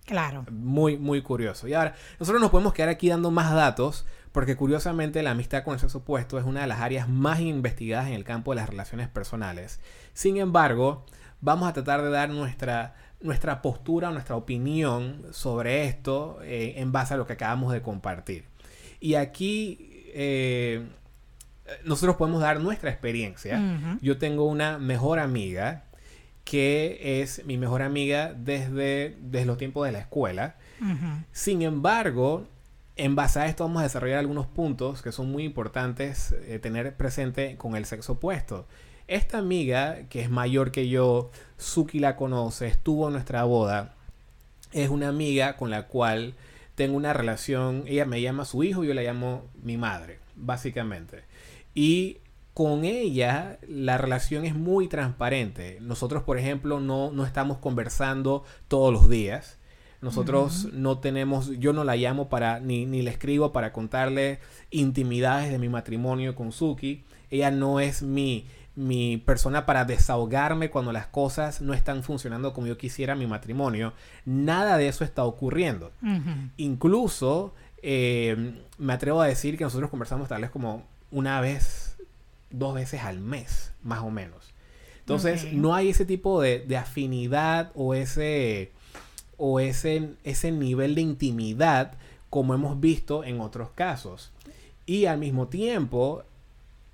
Claro. 0.06 0.46
Muy, 0.52 0.98
muy 0.98 1.22
curioso. 1.22 1.68
Y 1.68 1.74
ahora, 1.74 1.96
nosotros 2.20 2.42
nos 2.42 2.52
podemos 2.52 2.74
quedar 2.74 2.90
aquí 2.90 3.10
dando 3.10 3.32
más 3.32 3.52
datos, 3.54 4.06
porque 4.34 4.58
curiosamente 4.58 5.24
la 5.24 5.32
amistad 5.32 5.64
con 5.64 5.76
el 5.76 5.80
sexo 5.80 6.00
opuesto 6.00 6.38
es 6.40 6.44
una 6.44 6.62
de 6.62 6.68
las 6.68 6.82
áreas 6.82 7.08
más 7.08 7.40
investigadas 7.40 8.08
en 8.08 8.14
el 8.14 8.24
campo 8.24 8.52
de 8.52 8.58
las 8.58 8.68
relaciones 8.68 9.08
personales. 9.08 9.80
Sin 10.14 10.38
embargo, 10.38 11.06
vamos 11.40 11.70
a 11.70 11.74
tratar 11.74 12.02
de 12.02 12.10
dar 12.10 12.30
nuestra, 12.30 12.96
nuestra 13.22 13.62
postura, 13.62 14.10
nuestra 14.10 14.36
opinión 14.36 15.22
sobre 15.32 15.86
esto 15.86 16.40
eh, 16.44 16.74
en 16.78 16.92
base 16.92 17.14
a 17.14 17.18
lo 17.18 17.28
que 17.28 17.34
acabamos 17.34 17.72
de 17.72 17.84
compartir. 17.84 18.46
Y 19.00 19.14
aquí 19.14 20.10
eh, 20.16 20.84
nosotros 21.86 22.16
podemos 22.16 22.42
dar 22.42 22.60
nuestra 22.60 22.90
experiencia. 22.90 23.62
Yo 24.02 24.18
tengo 24.18 24.46
una 24.46 24.80
mejor 24.80 25.20
amiga 25.20 25.84
que 26.44 27.22
es 27.22 27.46
mi 27.46 27.58
mejor 27.58 27.84
amiga 27.84 28.34
desde, 28.36 29.16
desde 29.22 29.46
los 29.46 29.60
tiempos 29.60 29.86
de 29.86 29.92
la 29.92 30.00
escuela. 30.00 30.56
Sin 31.32 31.62
embargo, 31.62 32.48
en 32.96 33.16
base 33.16 33.40
a 33.40 33.48
esto 33.48 33.64
vamos 33.64 33.82
a 33.82 33.84
desarrollar 33.84 34.20
algunos 34.20 34.48
puntos 34.48 35.02
que 35.02 35.12
son 35.12 35.32
muy 35.32 35.44
importantes 35.44 36.32
eh, 36.46 36.60
tener 36.60 36.96
presente 36.96 37.58
con 37.58 37.76
el 37.76 37.86
sexo 37.86 38.14
opuesto. 38.14 38.68
Esta 39.08 39.38
amiga, 39.38 40.08
que 40.10 40.22
es 40.22 40.30
mayor 40.30 40.72
que 40.72 40.88
yo, 40.88 41.32
Suki 41.58 42.00
la 42.00 42.16
conoce, 42.16 42.68
estuvo 42.68 43.08
en 43.08 43.14
nuestra 43.14 43.44
boda, 43.44 43.96
es 44.72 44.90
una 44.90 45.10
amiga 45.10 45.58
con 45.58 45.70
la 45.70 45.88
cual 45.88 46.36
tengo 46.76 46.96
una 46.96 47.14
relación, 47.14 47.84
ella 47.86 48.06
me 48.06 48.22
llama 48.22 48.46
su 48.46 48.64
hijo, 48.64 48.84
yo 48.84 48.94
la 48.94 49.04
llamo 49.04 49.46
mi 49.62 49.78
madre, 49.78 50.20
básicamente. 50.36 51.24
Y 51.76 52.20
con 52.54 52.86
ella 52.86 53.60
la 53.68 53.98
relación 53.98 54.46
es 54.46 54.56
muy 54.56 54.88
transparente. 54.88 55.80
Nosotros, 55.82 56.24
por 56.24 56.38
ejemplo, 56.38 56.80
no, 56.80 57.12
no 57.12 57.26
estamos 57.26 57.58
conversando 57.58 58.44
todos 58.68 58.94
los 58.94 59.10
días. 59.10 59.58
Nosotros 60.04 60.68
no 60.74 61.00
tenemos, 61.00 61.58
yo 61.60 61.72
no 61.74 61.84
la 61.84 61.96
llamo 61.96 62.28
para, 62.28 62.60
ni, 62.60 62.86
ni 62.86 63.02
le 63.02 63.12
escribo 63.12 63.52
para 63.54 63.72
contarle 63.72 64.40
intimidades 64.70 65.50
de 65.50 65.58
mi 65.60 65.70
matrimonio 65.70 66.36
con 66.36 66.52
Suki. 66.52 67.04
Ella 67.32 67.52
no 67.52 67.80
es 67.80 68.04
mi, 68.04 68.46
mi 68.76 69.18
persona 69.18 69.66
para 69.66 69.86
desahogarme 69.86 70.70
cuando 70.70 70.92
las 70.92 71.08
cosas 71.08 71.62
no 71.62 71.74
están 71.74 72.04
funcionando 72.04 72.54
como 72.54 72.68
yo 72.68 72.78
quisiera 72.78 73.16
mi 73.16 73.28
matrimonio. 73.28 73.94
Nada 74.26 74.78
de 74.78 74.88
eso 74.88 75.04
está 75.04 75.24
ocurriendo. 75.24 75.92
Incluso 76.58 77.54
eh, 77.82 78.56
me 78.78 78.94
atrevo 78.94 79.22
a 79.22 79.28
decir 79.28 79.58
que 79.58 79.64
nosotros 79.64 79.90
conversamos 79.90 80.28
tal 80.28 80.42
vez 80.42 80.50
como 80.50 80.84
una 81.12 81.40
vez, 81.42 81.98
dos 82.50 82.74
veces 82.74 83.02
al 83.04 83.20
mes, 83.20 83.72
más 83.84 84.00
o 84.00 84.10
menos. 84.10 84.54
Entonces, 85.00 85.52
no 85.52 85.76
hay 85.76 85.90
ese 85.90 86.06
tipo 86.06 86.42
de, 86.42 86.78
afinidad 86.78 87.72
o 87.76 87.94
ese, 87.94 88.72
o 89.46 89.60
ese, 89.60 90.12
ese 90.24 90.54
nivel 90.54 90.96
de 90.96 91.02
intimidad 91.02 91.96
como 92.30 92.54
hemos 92.54 92.80
visto 92.80 93.26
en 93.26 93.42
otros 93.42 93.72
casos. 93.76 94.32
Y 94.86 95.04
al 95.06 95.18
mismo 95.18 95.50
tiempo, 95.50 96.24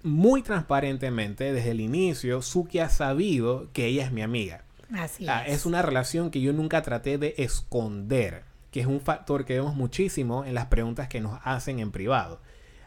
muy 0.02 0.42
transparentemente, 0.42 1.54
desde 1.54 1.70
el 1.70 1.80
inicio, 1.80 2.42
Suki 2.42 2.80
ha 2.80 2.90
sabido 2.90 3.68
que 3.72 3.86
ella 3.86 4.04
es 4.04 4.12
mi 4.12 4.24
amiga. 4.24 4.64
Así 4.92 5.28
es. 5.28 5.60
es 5.60 5.68
una 5.68 5.84
relación 5.84 6.32
que 6.32 6.42
yo 6.42 6.52
nunca 6.52 6.82
traté 6.82 7.20
de 7.20 7.36
esconder, 7.38 8.42
que 8.72 8.80
es 8.80 8.88
un 8.88 9.00
factor 9.00 9.46
que 9.46 9.54
vemos 9.54 9.76
muchísimo 9.76 10.44
en 10.44 10.56
las 10.56 10.66
preguntas 10.66 11.08
que 11.08 11.22
nos 11.22 11.40
hacen 11.44 11.78
en 11.78 11.92
privado 11.92 12.40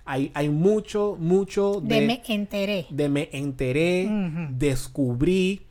hay, 0.04 0.32
hay 0.34 0.48
mucho, 0.48 1.16
mucho 1.16 1.80
de, 1.80 2.00
de 2.00 2.06
me 2.08 2.22
enteré. 2.26 2.86
De 2.90 3.08
me 3.08 3.28
enteré, 3.32 4.08
descubrí 4.50 5.62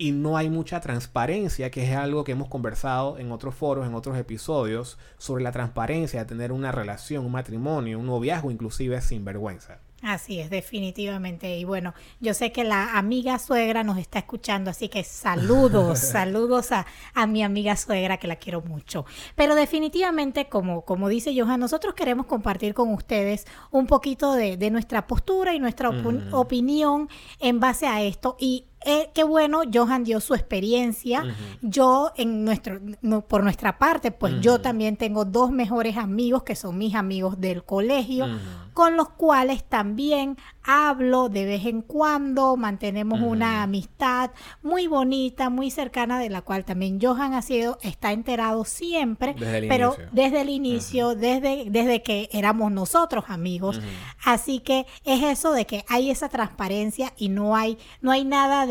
y 0.00 0.12
no 0.12 0.38
hay 0.38 0.48
mucha 0.48 0.80
transparencia, 0.80 1.70
que 1.70 1.84
es 1.84 1.94
algo 1.94 2.24
que 2.24 2.32
hemos 2.32 2.48
conversado 2.48 3.18
en 3.18 3.30
otros 3.32 3.54
foros, 3.54 3.86
en 3.86 3.94
otros 3.94 4.16
episodios, 4.16 4.96
sobre 5.18 5.44
la 5.44 5.52
transparencia 5.52 6.20
de 6.20 6.24
tener 6.24 6.52
una 6.52 6.72
relación, 6.72 7.26
un 7.26 7.32
matrimonio, 7.32 7.98
un 7.98 8.06
noviazgo 8.06 8.50
inclusive 8.50 8.98
sin 9.02 9.26
vergüenza. 9.26 9.78
Así 10.00 10.40
es, 10.40 10.48
definitivamente. 10.48 11.58
Y 11.58 11.64
bueno, 11.64 11.92
yo 12.18 12.32
sé 12.32 12.50
que 12.50 12.64
la 12.64 12.96
amiga 12.96 13.38
suegra 13.38 13.84
nos 13.84 13.98
está 13.98 14.20
escuchando, 14.20 14.70
así 14.70 14.88
que 14.88 15.04
saludos, 15.04 15.98
saludos 16.12 16.72
a, 16.72 16.86
a, 17.12 17.26
mi 17.26 17.42
amiga 17.42 17.76
suegra 17.76 18.16
que 18.16 18.26
la 18.26 18.36
quiero 18.36 18.62
mucho. 18.62 19.04
Pero 19.36 19.54
definitivamente, 19.54 20.48
como, 20.48 20.86
como 20.86 21.10
dice 21.10 21.38
Johan, 21.38 21.60
nosotros 21.60 21.92
queremos 21.92 22.24
compartir 22.24 22.72
con 22.72 22.94
ustedes 22.94 23.46
un 23.70 23.86
poquito 23.86 24.32
de, 24.32 24.56
de 24.56 24.70
nuestra 24.70 25.06
postura 25.06 25.54
y 25.54 25.58
nuestra 25.58 25.90
opinión 26.30 27.10
en 27.38 27.60
base 27.60 27.86
a 27.86 28.00
esto. 28.00 28.38
Y 28.40 28.69
eh, 28.84 29.10
qué 29.14 29.24
bueno, 29.24 29.62
Johan 29.72 30.04
dio 30.04 30.20
su 30.20 30.34
experiencia. 30.34 31.24
Yo, 31.60 32.12
en 32.16 32.44
nuestro, 32.44 32.80
por 33.28 33.42
nuestra 33.42 33.78
parte, 33.78 34.10
pues 34.10 34.40
yo 34.40 34.60
también 34.60 34.96
tengo 34.96 35.24
dos 35.24 35.50
mejores 35.50 35.96
amigos 35.96 36.44
que 36.44 36.56
son 36.56 36.78
mis 36.78 36.94
amigos 36.94 37.40
del 37.40 37.62
colegio, 37.64 38.26
con 38.72 38.96
los 38.96 39.10
cuales 39.10 39.64
también 39.64 40.38
hablo 40.62 41.28
de 41.28 41.44
vez 41.44 41.66
en 41.66 41.82
cuando, 41.82 42.56
mantenemos 42.56 43.20
una 43.20 43.62
amistad 43.62 44.30
muy 44.62 44.86
bonita, 44.86 45.50
muy 45.50 45.70
cercana, 45.70 46.18
de 46.18 46.30
la 46.30 46.42
cual 46.42 46.64
también 46.64 46.98
Johan 47.00 47.34
ha 47.34 47.42
sido, 47.42 47.78
está 47.82 48.12
enterado 48.12 48.64
siempre, 48.64 49.34
pero 49.68 49.96
desde 50.12 50.42
el 50.42 50.48
inicio, 50.48 51.14
desde, 51.14 51.66
desde 51.68 52.02
que 52.02 52.28
éramos 52.32 52.72
nosotros 52.72 53.24
amigos. 53.28 53.80
Así 54.24 54.60
que 54.60 54.86
es 55.04 55.22
eso 55.22 55.52
de 55.52 55.66
que 55.66 55.84
hay 55.88 56.10
esa 56.10 56.28
transparencia 56.28 57.12
y 57.16 57.28
no 57.28 57.56
hay, 57.56 57.78
no 58.00 58.10
hay 58.10 58.24
nada 58.24 58.66
de 58.66 58.69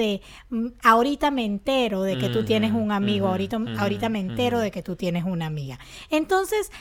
mm, 0.50 0.68
ahorita 0.84 1.32
me 1.32 1.46
entero 1.46 2.04
de 2.04 2.18
que 2.18 2.30
tú 2.30 2.46
tienes 2.46 2.72
un 2.72 2.92
amigo, 2.92 3.28
ahorita, 3.28 3.60
ahorita 3.78 4.10
me 4.10 4.20
entero 4.20 4.60
de 4.60 4.72
que 4.72 4.84
tú 4.84 4.96
tienes 4.96 5.24
una 5.24 5.46
amiga. 5.46 5.80
Entonces, 6.10 6.72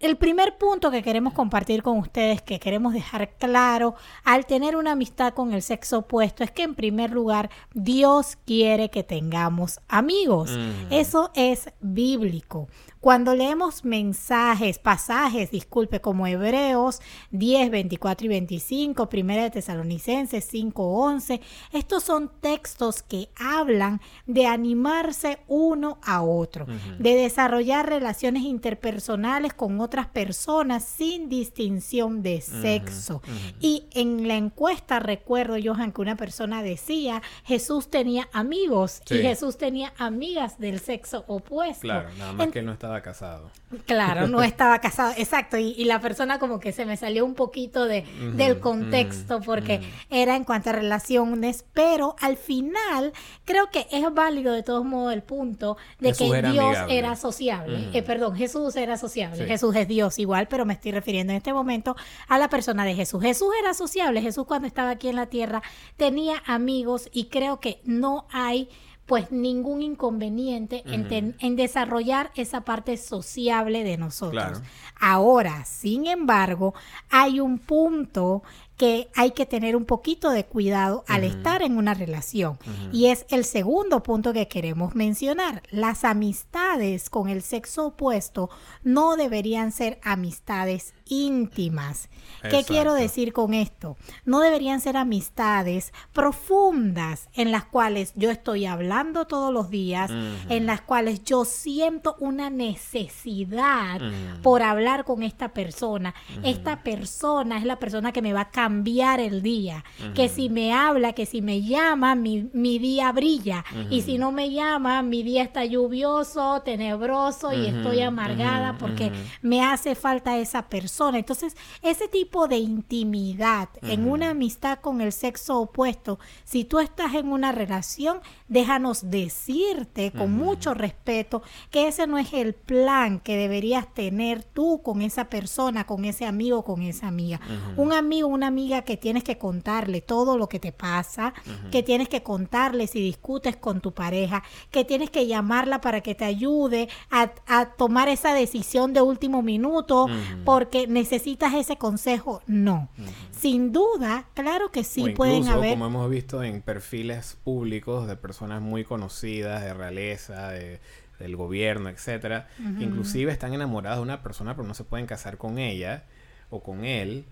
el 0.00 0.16
primer 0.16 0.56
punto 0.56 0.90
que 0.90 1.02
queremos 1.02 1.34
compartir 1.34 1.82
con 1.82 1.98
ustedes, 1.98 2.40
que 2.40 2.58
queremos 2.58 2.94
dejar 2.94 3.36
claro 3.36 3.94
al 4.24 4.46
tener 4.46 4.74
una 4.74 4.92
amistad 4.92 5.34
con 5.34 5.52
el 5.52 5.60
sexo 5.60 5.98
opuesto, 5.98 6.42
es 6.42 6.50
que 6.50 6.62
en 6.62 6.74
primer 6.74 7.10
lugar 7.10 7.50
Dios 7.74 8.38
quiere 8.46 8.88
que 8.88 9.02
tengamos 9.02 9.78
amigos. 9.88 10.58
Eso 10.90 11.30
es 11.34 11.70
bíblico. 11.80 12.68
Cuando 13.00 13.34
leemos 13.34 13.86
mensajes, 13.86 14.78
pasajes, 14.78 15.50
disculpe, 15.50 16.02
como 16.02 16.26
Hebreos 16.26 17.00
10, 17.30 17.70
24 17.70 18.26
y 18.26 18.28
25, 18.28 19.08
Primera 19.08 19.44
de 19.44 19.50
Tesalonicenses 19.50 20.44
5, 20.44 20.82
11, 20.84 21.40
estos 21.72 22.02
son 22.02 22.30
textos 22.42 23.02
que 23.02 23.30
hablan 23.36 24.02
de 24.26 24.44
animarse 24.44 25.38
uno 25.48 25.98
a 26.02 26.20
otro, 26.20 26.66
de 26.98 27.14
desarrollar 27.14 27.88
relaciones 27.88 28.42
interpersonales 28.42 29.54
con 29.54 29.80
otras 29.80 30.06
personas 30.08 30.84
sin 30.84 31.30
distinción 31.30 32.22
de 32.22 32.42
sexo. 32.42 33.22
Y 33.60 33.86
en 33.92 34.28
la 34.28 34.36
encuesta 34.36 35.00
recuerdo, 35.00 35.56
Johan, 35.62 35.92
que 35.92 36.02
una 36.02 36.16
persona 36.16 36.62
decía, 36.62 37.22
Jesús 37.44 37.88
tenía 37.88 38.28
amigos 38.34 39.00
y 39.08 39.14
Jesús 39.14 39.56
tenía 39.56 39.94
amigas 39.96 40.58
del 40.58 40.80
sexo 40.80 41.24
opuesto. 41.28 41.80
Claro, 41.80 42.10
nada 42.18 42.34
más 42.34 42.48
que 42.48 42.60
no 42.60 42.72
estaba 42.72 42.89
casado. 43.02 43.50
Claro, 43.86 44.26
no 44.26 44.42
estaba 44.42 44.80
casado, 44.80 45.12
exacto. 45.16 45.56
Y, 45.56 45.84
la 45.84 46.00
persona 46.00 46.38
como 46.38 46.60
que 46.60 46.72
se 46.72 46.84
me 46.84 46.96
salió 46.96 47.24
un 47.24 47.34
poquito 47.34 47.86
de, 47.86 48.04
del 48.34 48.60
contexto 48.60 49.40
porque 49.40 49.80
era 50.08 50.36
en 50.36 50.44
cuanto 50.44 50.70
a 50.70 50.72
relaciones, 50.72 51.64
pero 51.72 52.16
al 52.20 52.36
final 52.36 53.12
creo 53.44 53.70
que 53.70 53.86
es 53.90 54.04
válido 54.12 54.52
de 54.52 54.62
todos 54.62 54.84
modos 54.84 55.12
el 55.12 55.22
punto 55.22 55.76
de 55.98 56.12
que 56.12 56.42
Dios 56.42 56.76
era 56.88 57.16
sociable. 57.16 57.88
Eh, 57.92 58.02
perdón, 58.02 58.36
Jesús 58.36 58.76
era 58.76 58.96
sociable. 58.96 59.46
Jesús 59.46 59.74
es 59.74 59.88
Dios 59.88 60.18
igual, 60.18 60.48
pero 60.48 60.64
me 60.64 60.74
estoy 60.74 60.92
refiriendo 60.92 61.32
en 61.32 61.38
este 61.38 61.52
momento 61.52 61.96
a 62.28 62.38
la 62.38 62.48
persona 62.48 62.84
de 62.84 62.94
Jesús. 62.94 63.22
Jesús 63.22 63.50
era 63.60 63.74
sociable. 63.74 64.22
Jesús 64.22 64.46
cuando 64.46 64.66
estaba 64.66 64.90
aquí 64.90 65.08
en 65.08 65.16
la 65.16 65.26
tierra 65.26 65.62
tenía 65.96 66.42
amigos 66.46 67.08
y 67.12 67.26
creo 67.26 67.60
que 67.60 67.80
no 67.84 68.26
hay 68.30 68.68
pues 69.10 69.32
ningún 69.32 69.82
inconveniente 69.82 70.84
en, 70.86 71.56
desarrollar 71.56 72.30
esa 72.36 72.60
parte 72.60 72.96
sociable 72.96 73.82
de 73.82 73.96
nosotros. 73.96 74.62
Ahora, 75.00 75.64
sin 75.64 76.06
embargo, 76.06 76.74
hay 77.08 77.40
un 77.40 77.58
punto 77.58 78.44
que 78.76 79.10
hay 79.16 79.32
que 79.32 79.46
tener 79.46 79.74
un 79.74 79.84
poquito 79.84 80.30
de 80.30 80.46
cuidado 80.46 81.04
al 81.08 81.24
estar 81.24 81.62
en 81.62 81.76
una 81.76 81.92
relación. 81.92 82.56
Y 82.92 83.06
es 83.06 83.26
el 83.30 83.44
segundo 83.44 84.04
punto 84.04 84.32
que 84.32 84.46
queremos 84.46 84.94
mencionar. 84.94 85.64
Las 85.70 86.04
amistades 86.04 87.10
con 87.10 87.28
el 87.28 87.42
sexo 87.42 87.88
opuesto 87.88 88.48
no 88.84 89.16
deberían 89.16 89.72
ser 89.72 89.98
amistades 90.04 90.94
íntimas. 91.10 92.08
¿Qué 92.48 92.64
quiero 92.64 92.94
decir 92.94 93.34
con 93.34 93.52
esto? 93.52 93.98
No 94.24 94.40
deberían 94.40 94.80
ser 94.80 94.96
amistades 94.96 95.92
profundas 96.12 97.28
en 97.34 97.52
las 97.52 97.64
cuales 97.64 98.12
yo 98.16 98.30
estoy 98.30 98.64
hablando 98.64 99.26
todos 99.26 99.52
los 99.52 99.68
días, 99.68 100.10
en 100.48 100.64
las 100.64 100.80
cuales 100.80 101.22
yo 101.24 101.44
siento 101.44 102.16
una 102.18 102.48
necesidad 102.48 104.00
por 104.42 104.62
hablar 104.62 105.04
con 105.04 105.22
esta 105.22 105.52
persona. 105.52 106.14
Esta 106.42 106.82
persona 106.82 107.58
es 107.58 107.64
la 107.64 107.78
persona 107.78 108.12
que 108.12 108.22
me 108.22 108.32
va 108.32 108.42
a 108.42 108.50
cambiar 108.50 109.20
el 109.20 109.42
día. 109.42 109.84
Que 110.14 110.28
si 110.28 110.48
me 110.48 110.72
habla, 110.72 111.12
que 111.12 111.26
si 111.26 111.42
me 111.42 111.62
llama, 111.62 112.14
mi, 112.14 112.48
día 112.78 113.12
brilla. 113.12 113.64
Y 113.90 114.02
si 114.02 114.16
no 114.16 114.32
me 114.32 114.50
llama, 114.50 115.02
mi 115.02 115.22
día 115.22 115.42
está 115.42 115.64
lluvioso, 115.64 116.62
tenebroso 116.62 117.52
y 117.52 117.66
estoy 117.66 118.00
amargada 118.00 118.78
porque 118.78 119.12
me 119.42 119.62
hace 119.62 119.94
falta 119.94 120.38
esa 120.38 120.68
persona. 120.68 120.99
Entonces, 121.08 121.56
ese 121.82 122.08
tipo 122.08 122.46
de 122.46 122.58
intimidad 122.58 123.70
en 123.82 124.08
una 124.08 124.30
amistad 124.30 124.80
con 124.80 125.00
el 125.00 125.12
sexo 125.12 125.60
opuesto, 125.60 126.18
si 126.44 126.64
tú 126.64 126.78
estás 126.78 127.14
en 127.14 127.32
una 127.32 127.52
relación, 127.52 128.20
déjanos 128.48 129.10
decirte 129.10 130.12
con 130.12 130.32
mucho 130.32 130.74
respeto 130.74 131.42
que 131.70 131.88
ese 131.88 132.06
no 132.06 132.18
es 132.18 132.32
el 132.32 132.54
plan 132.54 133.20
que 133.20 133.36
deberías 133.36 133.92
tener 133.94 134.44
tú 134.44 134.82
con 134.82 135.00
esa 135.00 135.30
persona, 135.30 135.86
con 135.86 136.04
ese 136.04 136.26
amigo, 136.26 136.64
con 136.64 136.82
esa 136.82 137.08
amiga. 137.08 137.40
Un 137.76 137.92
amigo, 137.92 138.28
una 138.28 138.48
amiga 138.48 138.82
que 138.82 138.96
tienes 138.96 139.24
que 139.24 139.38
contarle 139.38 140.02
todo 140.02 140.36
lo 140.36 140.48
que 140.48 140.60
te 140.60 140.72
pasa, 140.72 141.32
que 141.70 141.82
tienes 141.82 142.08
que 142.08 142.22
contarle 142.22 142.86
si 142.86 143.00
discutes 143.00 143.56
con 143.56 143.80
tu 143.80 143.92
pareja, 143.92 144.42
que 144.70 144.84
tienes 144.84 145.10
que 145.10 145.26
llamarla 145.26 145.80
para 145.80 146.02
que 146.02 146.14
te 146.14 146.24
ayude 146.24 146.88
a, 147.10 147.30
tomar 147.76 148.08
esa 148.08 148.34
decisión 148.34 148.92
de 148.92 149.00
último 149.00 149.42
minuto 149.42 150.06
porque 150.44 150.86
necesitas 150.90 151.54
ese 151.54 151.76
consejo. 151.76 152.42
No. 152.46 152.88
Sin 153.30 153.72
duda, 153.72 154.26
claro 154.34 154.70
que 154.70 154.84
sí 154.84 155.10
pueden 155.10 155.48
haber. 155.48 155.70
Como 155.70 155.86
hemos 155.86 156.10
visto 156.10 156.42
en 156.42 156.60
perfiles 156.62 157.38
públicos 157.42 158.06
de 158.06 158.16
personas 158.16 158.60
muy 158.60 158.84
conocidas, 158.84 159.62
de 159.62 159.74
realeza, 159.74 160.48
de 160.50 160.80
del 161.20 161.36
gobierno, 161.36 161.90
etcétera, 161.90 162.48
inclusive 162.78 163.30
están 163.30 163.54
enamorados 163.54 163.98
de 163.98 164.02
una 164.02 164.22
persona 164.22 164.56
pero 164.56 164.66
no 164.66 164.74
se 164.74 164.84
pueden 164.84 165.06
casar 165.06 165.36
con 165.36 165.58
ella 165.58 166.04
o 166.48 166.62
con 166.62 166.84
él, 166.84 167.26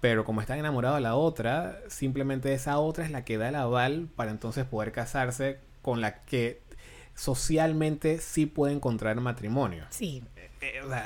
pero 0.00 0.24
como 0.24 0.40
están 0.40 0.58
enamorados 0.58 0.96
de 0.96 1.02
la 1.02 1.14
otra, 1.14 1.80
simplemente 1.88 2.52
esa 2.52 2.78
otra 2.78 3.04
es 3.04 3.10
la 3.10 3.24
que 3.24 3.38
da 3.38 3.50
el 3.50 3.54
aval 3.54 4.08
para 4.16 4.30
entonces 4.30 4.64
poder 4.64 4.92
casarse 4.92 5.60
con 5.82 6.00
la 6.00 6.22
que 6.22 6.62
socialmente 7.14 8.18
sí 8.18 8.46
puede 8.46 8.72
encontrar 8.72 9.20
matrimonio. 9.20 9.84
Sí. 9.90 10.24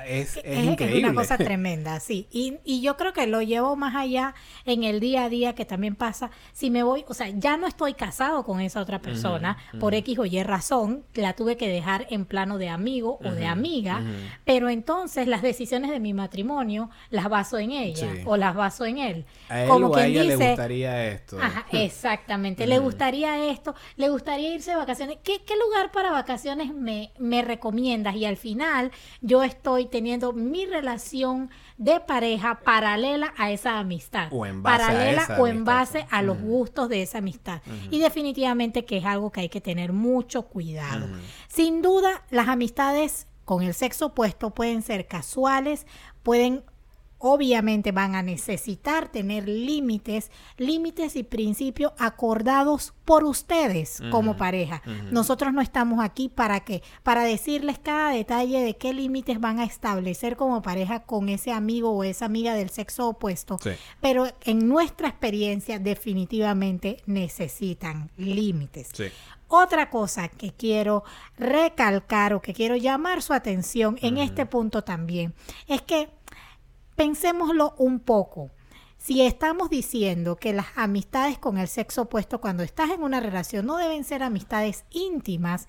Es, 0.06 0.36
increíble. 0.44 1.08
una 1.08 1.14
cosa 1.14 1.36
tremenda, 1.38 2.00
sí. 2.00 2.26
Y, 2.30 2.80
yo 2.80 2.96
creo 2.96 3.12
que 3.12 3.26
lo 3.26 3.42
llevo 3.42 3.76
más 3.76 3.94
allá 3.96 4.34
en 4.64 4.84
el 4.84 5.00
día 5.00 5.24
a 5.24 5.28
día 5.28 5.54
que 5.54 5.64
también 5.64 5.96
pasa. 5.96 6.30
Si 6.52 6.70
me 6.70 6.82
voy, 6.82 7.04
o 7.08 7.14
sea, 7.14 7.28
ya 7.28 7.56
no 7.56 7.66
estoy 7.66 7.94
casado 7.94 8.44
con 8.44 8.60
esa 8.60 8.80
otra 8.80 9.00
persona 9.00 9.58
por 9.80 9.94
X 9.94 10.18
o 10.18 10.24
Y 10.24 10.42
razón, 10.42 11.04
la 11.14 11.34
tuve 11.34 11.56
que 11.56 11.68
dejar 11.68 12.06
en 12.10 12.24
plano 12.24 12.58
de 12.58 12.68
amigo 12.68 13.18
o 13.24 13.30
de 13.32 13.46
amiga, 13.46 14.02
pero 14.44 14.68
entonces 14.68 15.26
las 15.26 15.42
decisiones 15.42 15.90
de 15.90 16.00
mi 16.00 16.14
matrimonio 16.14 16.90
las 17.10 17.28
baso 17.28 17.58
en 17.58 17.72
ella 17.72 18.08
o 18.24 18.36
las 18.36 18.54
baso 18.54 18.84
en 18.84 18.98
él. 18.98 19.24
A 19.48 19.62
él 19.62 19.68
Como 19.68 19.88
o 19.88 19.96
a 19.96 20.06
ella 20.06 20.24
le 20.24 20.36
gustaría 20.36 21.06
esto. 21.06 21.38
Ajá, 21.40 21.66
exactamente. 21.72 22.66
Le 22.66 22.78
gustaría 22.78 23.50
esto, 23.50 23.74
le 23.96 24.08
gustaría 24.08 24.54
irse 24.54 24.70
de 24.70 24.76
vacaciones. 24.76 25.18
¿Qué, 25.22 25.42
qué 25.44 25.54
lugar 25.56 25.90
para 25.90 26.10
vacaciones 26.10 26.72
me, 26.72 27.12
me 27.18 27.42
recomiendas? 27.42 28.14
Y 28.16 28.24
al 28.24 28.36
final 28.36 28.92
yo 29.20 29.42
estoy 29.48 29.86
teniendo 29.86 30.32
mi 30.32 30.64
relación 30.64 31.50
de 31.76 32.00
pareja 32.00 32.60
paralela 32.60 33.34
a 33.36 33.50
esa 33.50 33.78
amistad. 33.78 34.28
O 34.30 34.46
en 34.46 34.62
base 34.62 34.78
paralela 34.78 35.22
a 35.24 35.40
o 35.40 35.46
en 35.46 35.64
base 35.64 36.06
a 36.10 36.22
los 36.22 36.40
gustos 36.40 36.88
de 36.88 37.02
esa 37.02 37.18
amistad. 37.18 37.60
Y 37.90 37.98
definitivamente 37.98 38.84
que 38.84 38.98
es 38.98 39.04
algo 39.04 39.32
que 39.32 39.40
hay 39.40 39.48
que 39.48 39.60
tener 39.60 39.92
mucho 39.92 40.42
cuidado. 40.42 41.06
Sin 41.48 41.82
duda, 41.82 42.22
las 42.30 42.48
amistades 42.48 43.26
con 43.44 43.62
el 43.62 43.74
sexo 43.74 44.06
opuesto 44.06 44.50
pueden 44.50 44.82
ser 44.82 45.06
casuales, 45.06 45.86
pueden 46.22 46.62
obviamente 47.18 47.92
van 47.92 48.14
a 48.14 48.22
necesitar 48.22 49.08
tener 49.08 49.48
límites, 49.48 50.30
límites 50.56 51.16
y 51.16 51.24
principios 51.24 51.92
acordados 51.98 52.94
por 53.04 53.24
ustedes 53.24 54.02
como 54.10 54.36
pareja. 54.36 54.82
Nosotros 55.10 55.52
no 55.52 55.60
estamos 55.60 56.04
aquí 56.04 56.28
para 56.28 56.60
que 56.60 56.82
para 57.02 57.22
decirles 57.22 57.78
cada 57.78 58.10
detalle 58.10 58.60
de 58.60 58.76
qué 58.76 58.92
límites 58.92 59.40
van 59.40 59.58
a 59.58 59.64
establecer 59.64 60.36
como 60.36 60.62
pareja 60.62 61.00
con 61.00 61.28
ese 61.28 61.52
amigo 61.52 61.90
o 61.90 62.04
esa 62.04 62.26
amiga 62.26 62.54
del 62.54 62.70
sexo 62.70 63.08
opuesto, 63.08 63.58
pero 64.00 64.26
en 64.44 64.68
nuestra 64.68 65.08
experiencia 65.08 65.78
definitivamente 65.78 67.02
necesitan 67.06 68.10
límites. 68.16 68.90
Otra 69.50 69.88
cosa 69.88 70.28
que 70.28 70.52
quiero 70.52 71.04
recalcar 71.38 72.34
o 72.34 72.42
que 72.42 72.52
quiero 72.52 72.76
llamar 72.76 73.22
su 73.22 73.32
atención 73.32 73.98
en 74.02 74.18
este 74.18 74.44
punto 74.44 74.84
también 74.84 75.32
es 75.66 75.80
que 75.80 76.10
pensémoslo 76.98 77.76
un 77.78 78.00
poco. 78.00 78.50
Si 78.96 79.22
estamos 79.22 79.70
diciendo 79.70 80.34
que 80.34 80.52
las 80.52 80.66
amistades 80.74 81.38
con 81.38 81.56
el 81.56 81.68
sexo 81.68 82.02
opuesto 82.02 82.40
cuando 82.40 82.64
estás 82.64 82.90
en 82.90 83.04
una 83.04 83.20
relación 83.20 83.64
no 83.66 83.76
deben 83.76 84.02
ser 84.02 84.24
amistades 84.24 84.84
íntimas, 84.90 85.68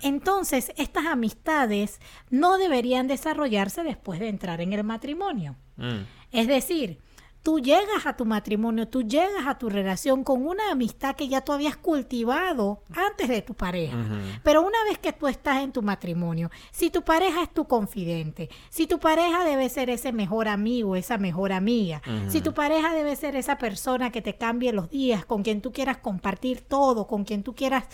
entonces 0.00 0.72
estas 0.76 1.06
amistades 1.06 1.98
no 2.30 2.56
deberían 2.58 3.08
desarrollarse 3.08 3.82
después 3.82 4.20
de 4.20 4.28
entrar 4.28 4.60
en 4.60 4.72
el 4.72 4.84
matrimonio. 4.84 5.56
Mm. 5.76 6.02
Es 6.30 6.46
decir, 6.46 7.00
tú 7.42 7.58
llegas 7.60 8.06
a 8.06 8.16
tu 8.16 8.24
matrimonio, 8.24 8.88
tú 8.88 9.02
llegas 9.02 9.46
a 9.46 9.58
tu 9.58 9.68
relación 9.68 10.24
con 10.24 10.46
una 10.46 10.70
amistad 10.70 11.16
que 11.16 11.28
ya 11.28 11.40
tú 11.40 11.52
habías 11.52 11.76
cultivado 11.76 12.82
antes 12.94 13.28
de 13.28 13.42
tu 13.42 13.54
pareja. 13.54 13.96
Pero 14.42 14.62
una 14.62 14.82
vez 14.88 14.98
que 14.98 15.12
tú 15.12 15.26
estás 15.28 15.62
en 15.62 15.72
tu 15.72 15.82
matrimonio, 15.82 16.50
si 16.70 16.90
tu 16.90 17.02
pareja 17.02 17.42
es 17.42 17.52
tu 17.52 17.66
confidente, 17.66 18.48
si 18.68 18.86
tu 18.86 18.98
pareja 18.98 19.44
debe 19.44 19.68
ser 19.68 19.90
ese 19.90 20.12
mejor 20.12 20.48
amigo, 20.48 20.96
esa 20.96 21.18
mejor 21.18 21.52
amiga, 21.52 22.02
si 22.28 22.40
tu 22.40 22.52
pareja 22.52 22.92
debe 22.92 23.16
ser 23.16 23.36
esa 23.36 23.56
persona 23.56 24.10
que 24.10 24.22
te 24.22 24.36
cambie 24.36 24.72
los 24.72 24.90
días, 24.90 25.24
con 25.24 25.42
quien 25.42 25.60
tú 25.60 25.72
quieras 25.72 25.98
compartir 25.98 26.60
todo, 26.62 27.06
con 27.06 27.24
quien 27.24 27.42
tú 27.42 27.54
quieras 27.54 27.84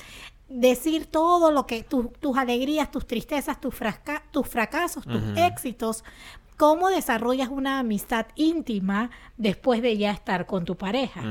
decir 0.49 1.07
todo 1.07 1.51
lo 1.51 1.67
que 1.67 1.83
tus 1.83 2.37
alegrías, 2.37 2.91
tus 2.91 3.07
tristezas, 3.07 3.61
tus, 3.61 3.75
tus 4.31 4.47
fracasos, 4.47 5.05
tus 5.05 5.23
éxitos, 5.37 6.05
cómo 6.57 6.89
desarrollas 6.89 7.49
una 7.49 7.79
amistad 7.79 8.27
íntima 8.37 9.11
después 9.37 9.83
de 9.83 9.97
ya 9.97 10.13
estar 10.13 10.47
con 10.47 10.65
tu 10.65 10.77
pareja. 10.77 11.23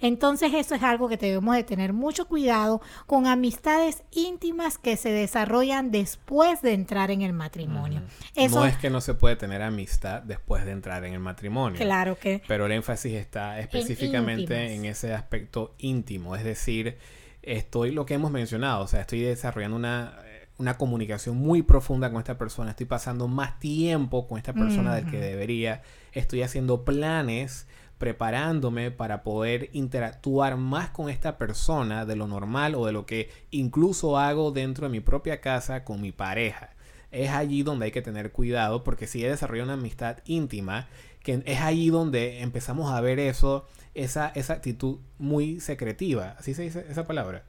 Entonces 0.00 0.52
eso 0.54 0.74
es 0.74 0.82
algo 0.82 1.08
que 1.08 1.16
debemos 1.16 1.54
de 1.54 1.64
tener 1.64 1.92
mucho 1.92 2.26
cuidado 2.26 2.80
con 3.06 3.26
amistades 3.26 4.02
íntimas 4.12 4.78
que 4.78 4.96
se 4.96 5.10
desarrollan 5.10 5.90
después 5.90 6.62
de 6.62 6.74
entrar 6.74 7.10
en 7.10 7.22
el 7.22 7.32
matrimonio. 7.32 8.02
no 8.50 8.66
es 8.66 8.76
que 8.76 8.90
no 8.90 9.00
se 9.00 9.14
puede 9.14 9.36
tener 9.36 9.62
amistad 9.62 10.22
después 10.22 10.64
de 10.64 10.72
entrar 10.72 11.04
en 11.04 11.14
el 11.14 11.20
matrimonio. 11.20 11.78
Claro 11.78 12.18
que. 12.18 12.42
Pero 12.46 12.66
el 12.66 12.72
énfasis 12.72 13.14
está 13.14 13.58
específicamente 13.60 14.74
en, 14.74 14.84
ese 14.84 15.14
aspecto 15.14 15.74
íntimo, 15.78 16.36
es 16.36 16.44
decir, 16.44 16.98
estoy 17.42 17.90
lo 17.90 18.06
que 18.06 18.14
hemos 18.14 18.30
mencionado, 18.30 18.84
o 18.84 18.86
sea, 18.86 19.00
estoy 19.00 19.20
desarrollando 19.20 19.76
una 19.76 20.18
una 20.58 20.78
comunicación 20.78 21.36
muy 21.36 21.62
profunda 21.62 22.10
con 22.10 22.18
esta 22.18 22.38
persona, 22.38 22.70
estoy 22.70 22.86
pasando 22.86 23.28
más 23.28 23.58
tiempo 23.58 24.26
con 24.26 24.38
esta 24.38 24.54
persona 24.54 24.94
del 24.94 25.10
que 25.10 25.20
debería, 25.20 25.82
estoy 26.12 26.42
haciendo 26.42 26.84
planes, 26.84 27.66
preparándome 27.98 28.90
para 28.90 29.22
poder 29.22 29.70
interactuar 29.72 30.56
más 30.56 30.90
con 30.90 31.08
esta 31.08 31.38
persona 31.38 32.04
de 32.04 32.16
lo 32.16 32.26
normal 32.26 32.74
o 32.74 32.86
de 32.86 32.92
lo 32.92 33.06
que 33.06 33.30
incluso 33.50 34.18
hago 34.18 34.50
dentro 34.50 34.86
de 34.86 34.92
mi 34.92 35.00
propia 35.00 35.40
casa 35.40 35.84
con 35.84 36.00
mi 36.00 36.12
pareja. 36.12 36.70
Es 37.10 37.30
allí 37.30 37.62
donde 37.62 37.86
hay 37.86 37.92
que 37.92 38.02
tener 38.02 38.32
cuidado 38.32 38.84
porque 38.84 39.06
si 39.06 39.24
he 39.24 39.30
desarrollado 39.30 39.68
una 39.72 39.80
amistad 39.80 40.18
íntima, 40.26 40.88
que 41.22 41.42
es 41.44 41.60
allí 41.60 41.90
donde 41.90 42.40
empezamos 42.40 42.92
a 42.92 43.00
ver 43.00 43.18
eso, 43.18 43.66
esa, 43.94 44.28
esa 44.34 44.54
actitud 44.54 44.98
muy 45.18 45.60
secretiva, 45.60 46.36
así 46.38 46.54
se 46.54 46.62
dice 46.62 46.86
esa 46.88 47.06
palabra. 47.06 47.44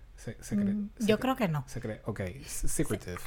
Mm, 0.51 0.89
yo 0.99 1.19
creo 1.19 1.35
que 1.35 1.47
no. 1.47 1.65
ok, 2.05 2.21
secretive. 2.45 3.17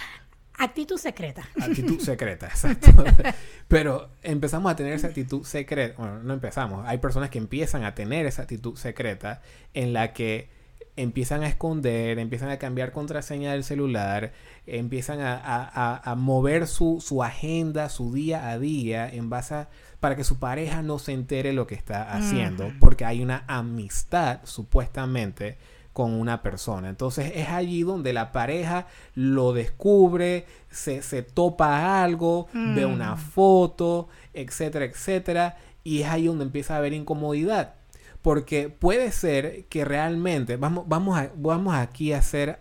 Actitud 0.61 0.99
secreta. 0.99 1.49
Actitud 1.59 1.99
secreta, 2.01 2.47
exacto. 2.47 3.05
Pero 3.69 4.11
empezamos 4.23 4.71
a 4.71 4.77
tener 4.77 4.93
esa 4.93 5.07
actitud 5.07 5.43
secreta. 5.45 5.95
Bueno, 5.97 6.23
no 6.23 6.35
empezamos. 6.35 6.87
Hay 6.87 6.99
personas 6.99 7.31
que 7.31 7.39
empiezan 7.39 7.85
a 7.85 7.95
tener 7.95 8.27
esa 8.27 8.43
actitud 8.43 8.77
secreta 8.77 9.41
en 9.73 9.95
la 9.95 10.13
que 10.13 10.51
empiezan 10.97 11.43
a 11.45 11.49
esconder, 11.49 12.19
empiezan 12.19 12.51
a 12.51 12.59
cambiar 12.59 12.93
contraseña 12.93 13.53
del 13.53 13.65
celular, 13.65 14.33
empiezan 14.67 15.21
a, 15.23 16.15
mover 16.19 16.67
su, 16.67 17.01
su, 17.01 17.23
agenda, 17.23 17.89
su 17.89 18.13
día 18.13 18.51
a 18.51 18.59
día 18.59 19.09
en 19.09 19.31
base 19.31 19.55
a, 19.55 19.69
para 19.99 20.15
que 20.15 20.25
su 20.25 20.39
pareja 20.39 20.83
no 20.83 20.99
se 20.99 21.13
entere 21.13 21.55
lo 21.55 21.67
que 21.67 21.75
está 21.75 22.13
haciendo, 22.13 22.71
porque 22.81 23.07
hay 23.07 23.23
una 23.23 23.45
amistad 23.47 24.41
supuestamente 24.45 25.57
con 25.93 26.13
una 26.13 26.43
persona. 26.43 26.89
Entonces 26.89 27.33
es 27.35 27.49
allí 27.49 27.83
donde 27.83 28.13
la 28.13 28.33
pareja 28.33 28.87
lo 29.15 29.53
descubre, 29.53 30.47
se, 30.71 31.23
topa 31.23 32.03
algo, 32.03 32.49
ve 32.53 32.87
una 32.87 33.15
mm. 33.15 33.19
foto, 33.19 34.09
etcétera, 34.33 34.85
etcétera, 34.85 35.57
y 35.83 36.03
es 36.03 36.09
ahí 36.09 36.27
donde 36.27 36.45
empieza 36.45 36.75
a 36.75 36.79
haber 36.79 36.93
incomodidad. 36.93 37.75
Porque 38.23 38.69
puede 38.69 39.13
ser 39.13 39.65
que 39.65 39.85
realmente, 39.85 40.57
vamos, 40.57 40.85
vamos, 40.87 41.19
a, 41.19 41.31
vamos 41.37 41.75
aquí 41.75 42.13
a 42.13 42.23
ser 42.23 42.61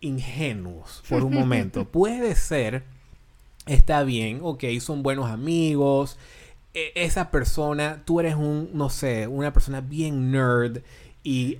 ingenuos 0.00 1.02
por 1.08 1.24
un 1.24 1.34
momento. 1.34 1.84
puede 1.90 2.36
ser, 2.36 2.84
está 3.66 4.04
bien, 4.04 4.40
ok, 4.42 4.64
son 4.80 5.02
buenos 5.02 5.28
amigos, 5.28 6.18
e, 6.72 6.92
esa 6.94 7.30
persona, 7.30 8.02
tú 8.04 8.20
eres 8.20 8.34
un, 8.34 8.70
no 8.72 8.90
sé, 8.90 9.26
una 9.26 9.52
persona 9.52 9.80
bien 9.80 10.30
nerd 10.30 10.82
y 11.22 11.58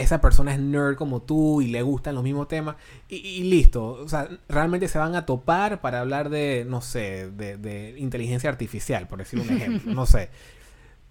esa 0.00 0.20
persona 0.20 0.52
es 0.52 0.60
nerd 0.60 0.96
como 0.96 1.22
tú 1.22 1.60
y 1.60 1.68
le 1.68 1.82
gustan 1.82 2.14
los 2.14 2.24
mismos 2.24 2.48
temas 2.48 2.76
y, 3.08 3.42
listo. 3.44 3.86
O 3.86 4.08
sea, 4.08 4.28
realmente 4.48 4.88
se 4.88 4.98
van 4.98 5.14
a 5.14 5.26
topar 5.26 5.80
para 5.80 6.00
hablar 6.00 6.30
de, 6.30 6.64
no 6.66 6.80
sé, 6.80 7.30
de, 7.30 7.94
inteligencia 7.98 8.50
artificial, 8.50 9.06
por 9.08 9.18
decir 9.18 9.40
un 9.40 9.50
ejemplo, 9.50 9.92
no 9.94 10.06
sé. 10.06 10.30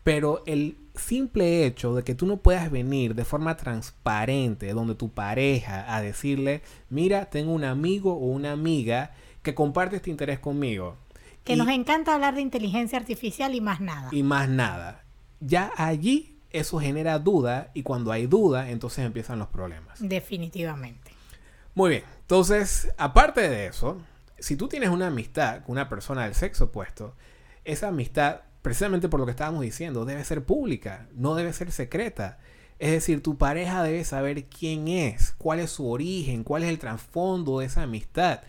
Pero 0.03 0.43
el 0.45 0.77
simple 0.95 1.65
hecho 1.65 1.93
de 1.93 2.03
que 2.03 2.15
tú 2.15 2.25
no 2.25 2.37
puedas 2.37 2.71
venir 2.71 3.13
de 3.13 3.25
forma 3.25 3.57
transparente 3.57 4.73
donde 4.73 4.95
tu 4.95 5.09
pareja 5.09 5.93
a 5.93 6.01
decirle, 6.01 6.61
mira, 6.89 7.25
tengo 7.25 7.51
un 7.51 7.65
amigo 7.65 8.13
o 8.13 8.25
una 8.27 8.53
amiga 8.53 9.11
que 9.43 9.53
comparte 9.53 9.97
este 9.97 10.09
interés 10.09 10.39
conmigo. 10.39 10.95
Que 11.43 11.55
nos 11.55 11.69
encanta 11.69 12.13
hablar 12.13 12.35
de 12.35 12.41
inteligencia 12.41 12.97
artificial 12.97 13.55
y 13.55 13.61
más 13.61 13.79
nada. 13.79 14.09
Y 14.11 14.23
más 14.23 14.49
nada. 14.49 15.03
Ya 15.39 15.71
allí 15.77 16.36
eso 16.51 16.79
genera 16.79 17.19
duda 17.19 17.71
y 17.73 17.83
cuando 17.83 18.11
hay 18.11 18.27
duda, 18.27 18.69
entonces 18.69 19.05
empiezan 19.05 19.39
los 19.39 19.47
problemas. 19.49 19.99
Definitivamente. 19.99 21.11
Muy 21.75 21.89
bien, 21.91 22.03
entonces, 22.21 22.91
aparte 22.97 23.47
de 23.47 23.67
eso, 23.67 24.01
si 24.39 24.55
tú 24.55 24.67
tienes 24.67 24.89
una 24.89 25.07
amistad 25.07 25.63
con 25.63 25.73
una 25.73 25.89
persona 25.89 26.23
del 26.23 26.35
sexo 26.35 26.65
opuesto, 26.65 27.15
esa 27.65 27.89
amistad, 27.89 28.41
precisamente 28.61 29.09
por 29.09 29.19
lo 29.19 29.25
que 29.25 29.31
estábamos 29.31 29.61
diciendo, 29.61 30.05
debe 30.05 30.23
ser 30.23 30.43
pública, 30.43 31.07
no 31.13 31.35
debe 31.35 31.53
ser 31.53 31.71
secreta. 31.71 32.39
Es 32.79 32.91
decir, 32.91 33.23
tu 33.23 33.37
pareja 33.37 33.83
debe 33.83 34.03
saber 34.03 34.45
quién 34.45 34.87
es, 34.87 35.33
cuál 35.37 35.59
es 35.59 35.71
su 35.71 35.89
origen, 35.89 36.43
cuál 36.43 36.63
es 36.63 36.69
el 36.69 36.79
trasfondo 36.79 37.59
de 37.59 37.65
esa 37.65 37.83
amistad. 37.83 38.41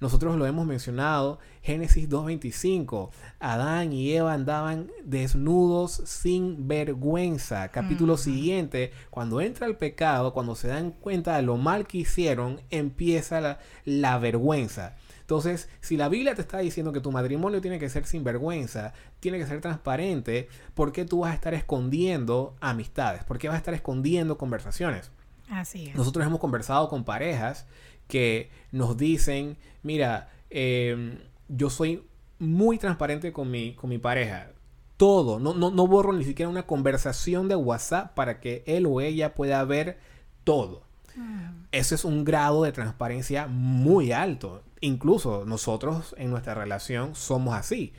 Nosotros 0.00 0.36
lo 0.36 0.46
hemos 0.46 0.66
mencionado, 0.66 1.38
Génesis 1.62 2.08
2.25, 2.08 3.10
Adán 3.40 3.92
y 3.92 4.12
Eva 4.12 4.34
andaban 4.34 4.90
desnudos 5.04 6.02
sin 6.04 6.68
vergüenza. 6.68 7.68
Capítulo 7.68 8.16
siguiente, 8.16 8.92
cuando 9.10 9.40
entra 9.40 9.66
el 9.66 9.76
pecado, 9.76 10.34
cuando 10.34 10.54
se 10.54 10.68
dan 10.68 10.90
cuenta 10.90 11.36
de 11.36 11.42
lo 11.42 11.56
mal 11.56 11.86
que 11.86 11.98
hicieron, 11.98 12.60
empieza 12.70 13.40
la, 13.40 13.58
la 13.84 14.18
vergüenza. 14.18 14.96
Entonces, 15.26 15.68
si 15.80 15.96
la 15.96 16.08
Biblia 16.08 16.36
te 16.36 16.42
está 16.42 16.58
diciendo 16.58 16.92
que 16.92 17.00
tu 17.00 17.10
matrimonio 17.10 17.60
tiene 17.60 17.80
que 17.80 17.88
ser 17.88 18.06
sin 18.06 18.22
vergüenza, 18.22 18.92
tiene 19.18 19.38
que 19.38 19.46
ser 19.46 19.60
transparente, 19.60 20.48
¿por 20.74 20.92
qué 20.92 21.04
tú 21.04 21.20
vas 21.20 21.32
a 21.32 21.34
estar 21.34 21.52
escondiendo 21.52 22.54
amistades? 22.60 23.24
¿Por 23.24 23.38
qué 23.38 23.48
vas 23.48 23.56
a 23.56 23.58
estar 23.58 23.74
escondiendo 23.74 24.38
conversaciones? 24.38 25.10
Así 25.50 25.88
es. 25.88 25.96
Nosotros 25.96 26.24
hemos 26.26 26.38
conversado 26.38 26.88
con 26.88 27.04
parejas 27.04 27.66
que 28.08 28.50
nos 28.72 28.96
dicen, 28.96 29.56
mira, 29.82 30.30
em, 30.50 31.18
yo 31.48 31.70
soy 31.70 32.02
muy 32.38 32.78
transparente 32.78 33.32
con 33.32 33.50
mi, 33.50 33.74
con 33.74 33.90
mi 33.90 33.98
pareja. 33.98 34.50
Todo, 34.96 35.38
no, 35.38 35.54
no, 35.54 35.70
no 35.70 35.86
borro 35.86 36.12
ni 36.12 36.24
siquiera 36.24 36.48
una 36.48 36.66
conversación 36.66 37.48
de 37.48 37.56
WhatsApp 37.56 38.14
para 38.14 38.40
que 38.40 38.62
él 38.66 38.86
o 38.86 39.00
ella 39.00 39.34
pueda 39.34 39.62
ver 39.64 39.98
todo. 40.44 40.82
Mm. 41.14 41.66
Ese 41.72 41.94
es 41.94 42.04
un 42.04 42.24
grado 42.24 42.62
de 42.62 42.72
transparencia 42.72 43.46
muy 43.46 44.12
alto. 44.12 44.62
Incluso 44.80 45.44
nosotros 45.44 46.14
en 46.18 46.30
nuestra 46.30 46.54
relación 46.54 47.14
somos 47.14 47.54
así. 47.54 47.92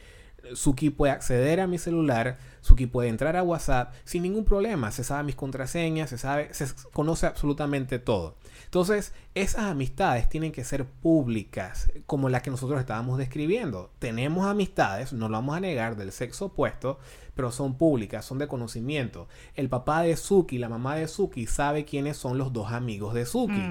Suki 0.54 0.90
puede 0.90 1.12
acceder 1.12 1.60
a 1.60 1.68
mi 1.68 1.78
celular, 1.78 2.38
Suki 2.62 2.86
puede 2.86 3.10
entrar 3.10 3.36
a 3.36 3.44
WhatsApp 3.44 3.94
sin 4.04 4.24
ningún 4.24 4.44
problema. 4.44 4.92
Se 4.92 5.04
sabe 5.04 5.24
mis 5.24 5.36
contraseñas, 5.36 6.10
se 6.10 6.18
sabe, 6.18 6.54
se 6.54 6.68
conoce 6.92 7.26
absolutamente 7.26 8.00
todo. 8.00 8.36
Entonces, 8.66 9.14
esas 9.36 9.66
amistades 9.66 10.28
tienen 10.28 10.52
que 10.52 10.66
ser 10.66 10.86
públicas, 10.86 11.90
como 12.06 12.28
la 12.28 12.42
que 12.42 12.50
nosotros 12.50 12.80
estábamos 12.80 13.18
describiendo. 13.18 13.92
Tenemos 14.00 14.46
amistades, 14.46 15.14
no 15.14 15.30
lo 15.30 15.38
vamos 15.38 15.56
a 15.56 15.62
negar, 15.62 15.96
del 15.96 16.12
sexo 16.12 16.48
opuesto, 16.48 17.00
pero 17.38 17.52
son 17.52 17.76
públicas, 17.76 18.26
son 18.26 18.40
de 18.40 18.48
conocimiento. 18.48 19.28
El 19.56 19.70
papá 19.70 20.02
de 20.02 20.18
Suki, 20.18 20.58
la 20.58 20.68
mamá 20.68 20.96
de 20.96 21.08
Suki 21.08 21.46
sabe 21.46 21.86
quiénes 21.86 22.18
son 22.18 22.38
los 22.38 22.52
dos 22.52 22.72
amigos 22.72 23.14
de 23.14 23.26
Suki. 23.26 23.64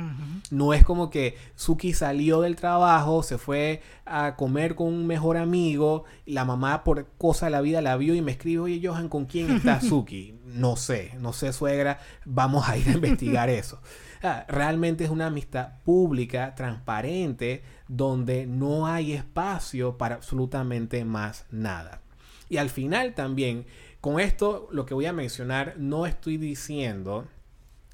No 0.51 0.73
es 0.73 0.85
como 0.85 1.11
que 1.11 1.37
Suki 1.57 1.93
salió 1.93 2.41
del 2.41 2.55
trabajo, 2.57 3.25
se 3.25 3.37
fue 3.37 3.83
a 4.07 4.37
comer 4.37 4.77
con 4.77 4.87
un 4.87 5.07
mejor 5.07 5.37
amigo, 5.37 6.05
la 6.25 6.45
mamá 6.45 6.85
por 6.85 7.09
cosa 7.19 7.47
de 7.47 7.53
la 7.53 7.61
vida 7.61 7.83
la 7.83 7.97
vio 7.97 8.15
y 8.15 8.23
me 8.23 8.31
escribe, 8.31 8.63
oye 8.63 8.81
Johan, 8.87 9.09
¿con 9.09 9.27
quién 9.27 9.51
está 9.51 9.81
Suki? 9.83 10.39
No 10.45 10.77
sé, 10.77 11.13
no 11.19 11.33
sé 11.33 11.53
suegra, 11.53 11.99
vamos 12.25 12.69
a 12.69 12.79
ir 12.79 12.89
a 12.89 12.93
investigar 12.93 13.51
eso. 13.51 13.81
Ah, 14.23 14.45
realmente 14.49 15.05
es 15.05 15.11
una 15.11 15.27
amistad 15.27 15.81
pública, 15.85 16.55
transparente, 16.55 17.63
donde 17.89 18.47
no 18.47 18.87
hay 18.87 19.13
espacio 19.13 19.99
para 19.99 20.15
absolutamente 20.15 21.05
más 21.05 21.47
nada. 21.51 22.01
Y 22.49 22.59
al 22.59 22.71
final 22.71 23.15
también, 23.15 23.67
con 24.01 24.21
esto 24.21 24.69
lo 24.71 24.87
que 24.87 24.95
voy 24.95 25.07
a 25.07 25.13
mencionar, 25.13 25.75
no 25.79 26.07
estoy 26.07 26.37
diciendo, 26.37 27.27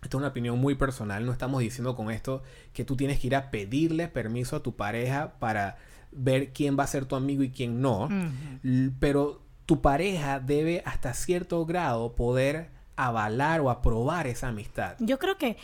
esto 0.02 0.16
es 0.16 0.20
una 0.20 0.28
opinión 0.28 0.58
muy 0.58 0.74
personal, 0.74 1.24
no 1.24 1.32
estamos 1.32 1.60
diciendo 1.60 1.96
con 1.96 2.10
esto 2.10 2.42
que 2.72 2.84
tú 2.84 2.96
tienes 2.96 3.18
que 3.18 3.28
ir 3.28 3.36
a 3.36 3.50
pedirle 3.50 4.08
permiso 4.08 4.56
a 4.56 4.62
tu 4.62 4.76
pareja 4.76 5.38
para 5.38 5.78
ver 6.10 6.52
quién 6.52 6.78
va 6.78 6.84
a 6.84 6.88
ser 6.88 7.06
tu 7.06 7.16
amigo 7.16 7.42
y 7.42 7.50
quién 7.50 7.80
no, 7.80 8.08
pero 8.98 9.42
tu 9.64 9.80
pareja 9.80 10.40
debe 10.40 10.82
hasta 10.84 11.14
cierto 11.14 11.64
grado 11.64 12.14
poder 12.14 12.70
avalar 13.06 13.60
o 13.60 13.70
aprobar 13.70 14.26
esa 14.26 14.48
amistad. 14.48 14.94
Yo 14.98 15.18
creo 15.18 15.36
que, 15.36 15.56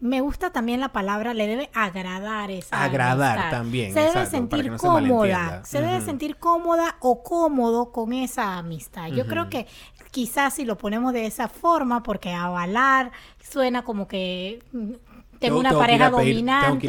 me 0.00 0.20
gusta 0.22 0.50
también 0.50 0.80
la 0.80 0.90
palabra, 0.90 1.34
le 1.34 1.46
debe 1.46 1.70
agradar 1.74 2.50
esa 2.50 2.82
Agradar 2.82 3.50
también. 3.50 3.92
Se 3.92 4.00
debe 4.00 4.26
sentir 4.26 4.76
cómoda, 4.76 5.62
se, 5.64 5.80
debe 5.82 6.00
sentir 6.00 6.36
cómoda 6.36 6.96
o 7.00 7.22
cómodo 7.22 7.92
con 7.92 8.12
esa 8.12 8.56
amistad. 8.56 9.08
Yo 9.08 9.26
creo 9.26 9.48
que 9.50 9.66
quizás 10.10 10.54
si 10.54 10.64
lo 10.64 10.78
ponemos 10.78 11.12
de 11.12 11.26
esa 11.26 11.48
forma, 11.48 12.02
porque 12.02 12.32
avalar 12.32 13.12
suena 13.42 13.82
como 13.82 14.08
que 14.08 14.62
tengo, 15.40 15.58
una 15.58 15.72
pareja 15.72 16.10
dominante 16.10 16.86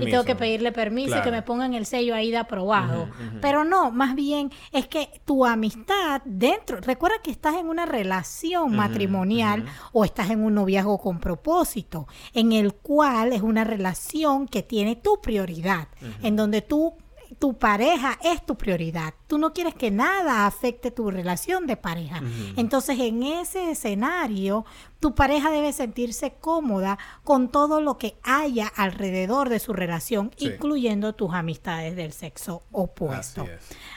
y 0.00 0.10
tengo 0.10 0.24
que 0.24 0.34
pedirle 0.34 0.72
permiso 0.72 1.16
y 1.16 1.22
que 1.22 1.30
me 1.30 1.42
pongan 1.42 1.74
el 1.74 1.86
sello 1.86 2.14
ahí 2.14 2.30
de 2.30 2.38
aprobado. 2.38 3.08
Pero 3.40 3.64
no, 3.64 3.90
más 3.90 4.14
bien 4.14 4.50
es 4.72 4.88
que 4.88 5.08
tu 5.24 5.46
amistad 5.46 6.20
dentro, 6.24 6.78
recuerda 6.80 7.16
que 7.22 7.30
estás 7.30 7.54
en 7.56 7.68
una 7.68 7.86
relación 7.86 8.74
matrimonial 8.74 9.64
o 9.92 10.04
estás 10.04 10.30
en 10.30 10.44
un 10.44 10.54
noviazgo 10.54 10.98
con 10.98 11.20
propósito, 11.20 12.08
en 12.34 12.52
el 12.52 12.74
cual 12.74 13.32
es 13.32 13.42
una 13.42 13.64
relación 13.64 14.48
que 14.48 14.62
tiene 14.62 14.96
tu 14.96 15.20
prioridad, 15.20 15.88
en 16.22 16.36
donde 16.36 16.60
tú 16.60 16.94
tu 17.42 17.54
pareja 17.54 18.20
es 18.22 18.46
tu 18.46 18.54
prioridad. 18.54 19.14
Tú 19.26 19.36
no 19.36 19.52
quieres 19.52 19.74
que 19.74 19.90
nada 19.90 20.46
afecte 20.46 20.92
tu 20.92 21.10
relación 21.10 21.66
de 21.66 21.76
pareja. 21.76 22.22
Entonces, 22.54 23.00
en 23.00 23.24
ese 23.24 23.72
escenario, 23.72 24.64
tu 25.00 25.16
pareja 25.16 25.50
debe 25.50 25.72
sentirse 25.72 26.34
cómoda 26.40 27.00
con 27.24 27.48
todo 27.48 27.80
lo 27.80 27.98
que 27.98 28.14
haya 28.22 28.68
alrededor 28.68 29.48
de 29.48 29.58
su 29.58 29.72
relación, 29.72 30.30
incluyendo 30.38 31.16
tus 31.16 31.34
amistades 31.34 31.96
del 31.96 32.12
sexo 32.12 32.62
opuesto. 32.70 33.44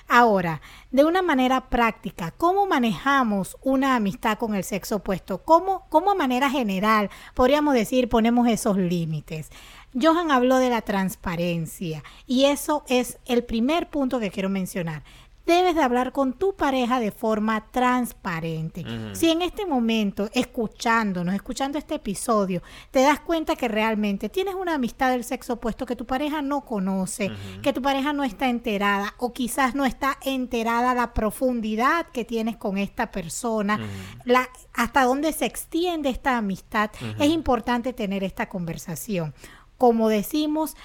Ahora, 0.08 0.62
de 0.90 1.06
una 1.06 1.22
manera 1.22 1.70
práctica, 1.70 2.32
¿cómo 2.32 2.66
manejamos 2.66 3.58
una 3.62 3.96
amistad 3.96 4.40
con 4.40 4.56
el 4.56 4.64
sexo 4.64 4.96
opuesto? 4.96 5.44
¿Cómo, 5.44 5.86
cómo 5.90 6.10
a 6.10 6.16
manera 6.16 6.50
general 6.50 7.12
podríamos 7.36 7.76
decir 7.76 8.10
ponemos 8.10 8.48
esos 8.48 8.76
límites? 8.76 9.52
Johan 10.00 10.32
habló 10.32 10.58
de 10.58 10.70
la 10.70 10.82
transparencia 10.82 12.04
y 12.28 12.46
eso 12.46 12.84
es 12.88 13.18
el 13.26 13.44
primer 13.46 13.90
punto 13.90 14.20
que 14.20 14.30
quiero 14.30 14.50
mencionar. 14.50 15.04
Debes 15.46 15.76
de 15.76 15.84
hablar 15.84 16.12
con 16.12 16.34
tu 16.34 16.56
pareja 16.56 17.00
de 17.00 17.12
forma 17.12 17.68
transparente. 17.70 18.84
Si 19.14 19.30
en 19.30 19.44
este 19.44 19.68
momento, 19.68 20.28
escuchándonos, 20.34 21.36
escuchando 21.36 21.78
este 21.78 21.96
episodio, 21.96 22.64
te 22.90 23.02
das 23.02 23.20
cuenta 23.20 23.56
que 23.56 23.68
realmente 23.68 24.28
tienes 24.30 24.56
una 24.56 24.74
amistad 24.74 25.12
del 25.12 25.24
sexo 25.24 25.54
opuesto 25.54 25.86
que 25.86 25.96
tu 25.96 26.08
pareja 26.08 26.42
no 26.42 26.62
conoce, 26.62 27.30
que 27.62 27.74
tu 27.74 27.82
pareja 27.84 28.12
no 28.12 28.24
está 28.24 28.50
enterada 28.50 29.14
o 29.20 29.34
quizás 29.34 29.76
no 29.76 29.86
está 29.86 30.18
enterada 30.24 30.96
la 30.96 31.14
profundidad 31.14 32.08
que 32.08 32.26
tienes 32.26 32.58
con 32.58 32.80
esta 32.80 33.12
persona, 33.12 33.80
la, 34.24 34.50
hasta 34.74 35.04
dónde 35.04 35.32
se 35.32 35.46
extiende 35.46 36.10
esta 36.10 36.38
amistad, 36.38 36.90
es 37.20 37.30
importante 37.30 37.94
tener 37.94 38.24
esta 38.24 38.50
conversación 38.50 39.36
como 39.78 40.10
decimos, 40.10 40.76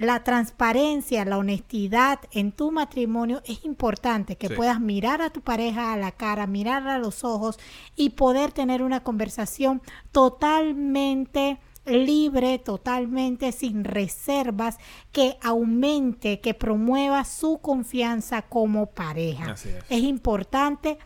la 0.00 0.24
transparencia, 0.24 1.26
la 1.26 1.36
honestidad 1.36 2.20
en 2.32 2.52
tu 2.52 2.72
matrimonio 2.72 3.42
es 3.44 3.66
importante, 3.66 4.36
que 4.36 4.48
puedas 4.48 4.80
mirar 4.80 5.20
a 5.20 5.28
tu 5.28 5.42
pareja 5.42 5.92
a 5.92 5.98
la 5.98 6.10
cara, 6.10 6.46
mirar 6.46 6.88
a 6.88 6.98
los 6.98 7.22
ojos 7.22 7.58
y 7.96 8.10
poder 8.10 8.50
tener 8.50 8.82
una 8.82 9.02
conversación 9.02 9.82
totalmente 10.10 11.58
libre, 11.84 12.58
totalmente 12.58 13.52
sin 13.52 13.84
reservas, 13.84 14.78
que 15.12 15.36
aumente, 15.42 16.40
que 16.40 16.54
promueva 16.54 17.24
su 17.24 17.58
confianza 17.58 18.40
como 18.40 18.86
pareja. 18.86 19.52
es. 19.52 19.66
es 19.66 20.02
importante 20.02 20.96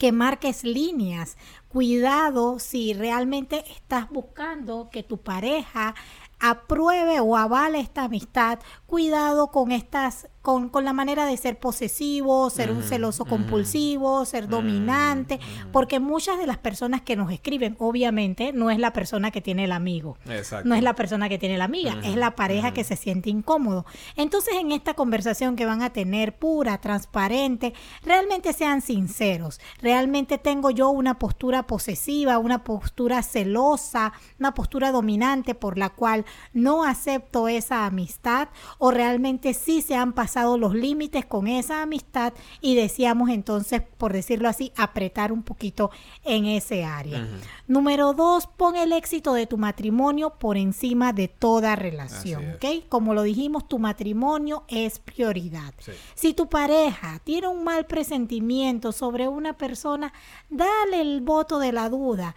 que 0.00 0.12
marques 0.12 0.64
líneas. 0.64 1.36
Cuidado 1.68 2.58
si 2.58 2.94
realmente 2.94 3.62
estás 3.70 4.08
buscando 4.08 4.88
que 4.90 5.02
tu 5.02 5.18
pareja 5.18 5.94
apruebe 6.40 7.20
o 7.20 7.36
avale 7.36 7.80
esta 7.80 8.04
amistad, 8.04 8.58
cuidado 8.86 9.48
con 9.48 9.72
estas, 9.72 10.28
con, 10.42 10.70
con 10.70 10.84
la 10.84 10.92
manera 10.92 11.26
de 11.26 11.36
ser 11.36 11.58
posesivo, 11.58 12.48
ser 12.48 12.70
un 12.70 12.82
celoso 12.82 13.26
compulsivo, 13.26 14.24
ser 14.24 14.48
dominante, 14.48 15.38
porque 15.70 16.00
muchas 16.00 16.38
de 16.38 16.46
las 16.46 16.56
personas 16.56 17.02
que 17.02 17.14
nos 17.14 17.30
escriben, 17.30 17.76
obviamente, 17.78 18.52
no 18.52 18.70
es 18.70 18.78
la 18.78 18.92
persona 18.92 19.30
que 19.30 19.42
tiene 19.42 19.64
el 19.64 19.72
amigo, 19.72 20.16
no 20.64 20.74
es 20.74 20.82
la 20.82 20.94
persona 20.94 21.28
que 21.28 21.38
tiene 21.38 21.58
la 21.58 21.64
amiga, 21.64 21.96
es 22.02 22.16
la 22.16 22.34
pareja 22.36 22.72
que 22.72 22.84
se 22.84 22.96
siente 22.96 23.28
incómodo. 23.28 23.84
Entonces, 24.16 24.54
en 24.54 24.72
esta 24.72 24.94
conversación 24.94 25.56
que 25.56 25.66
van 25.66 25.82
a 25.82 25.92
tener 25.92 26.36
pura, 26.36 26.78
transparente, 26.78 27.74
realmente 28.02 28.54
sean 28.54 28.80
sinceros, 28.80 29.60
realmente 29.82 30.38
tengo 30.38 30.70
yo 30.70 30.88
una 30.88 31.18
postura 31.18 31.66
posesiva, 31.66 32.38
una 32.38 32.64
postura 32.64 33.22
celosa, 33.22 34.14
una 34.38 34.54
postura 34.54 34.90
dominante 34.90 35.54
por 35.54 35.76
la 35.76 35.90
cual 35.90 36.24
no 36.54 36.84
acepto 36.84 37.48
esa 37.48 37.84
amistad 37.84 38.48
o 38.78 38.90
realmente 38.90 39.52
sí 39.52 39.82
se 39.82 39.96
han 39.96 40.14
pasado 40.14 40.29
los 40.34 40.74
límites 40.74 41.24
con 41.26 41.46
esa 41.46 41.82
amistad 41.82 42.32
y 42.60 42.74
deseamos 42.74 43.30
entonces, 43.30 43.82
por 43.98 44.12
decirlo 44.12 44.48
así, 44.48 44.72
apretar 44.76 45.32
un 45.32 45.42
poquito 45.42 45.90
en 46.24 46.46
ese 46.46 46.84
área. 46.84 47.26
Número 47.66 48.14
dos, 48.14 48.46
pon 48.46 48.76
el 48.76 48.92
éxito 48.92 49.34
de 49.34 49.46
tu 49.46 49.58
matrimonio 49.58 50.30
por 50.38 50.56
encima 50.56 51.12
de 51.12 51.28
toda 51.28 51.76
relación, 51.76 52.54
¿ok? 52.54 52.88
Como 52.88 53.14
lo 53.14 53.22
dijimos, 53.22 53.68
tu 53.68 53.78
matrimonio 53.78 54.64
es 54.68 54.98
prioridad. 54.98 55.74
Si 56.14 56.34
tu 56.34 56.48
pareja 56.48 57.20
tiene 57.24 57.48
un 57.48 57.64
mal 57.64 57.86
presentimiento 57.86 58.92
sobre 58.92 59.28
una 59.28 59.54
persona, 59.54 60.12
dale 60.48 61.00
el 61.00 61.20
voto 61.20 61.58
de 61.58 61.72
la 61.72 61.88
duda, 61.88 62.34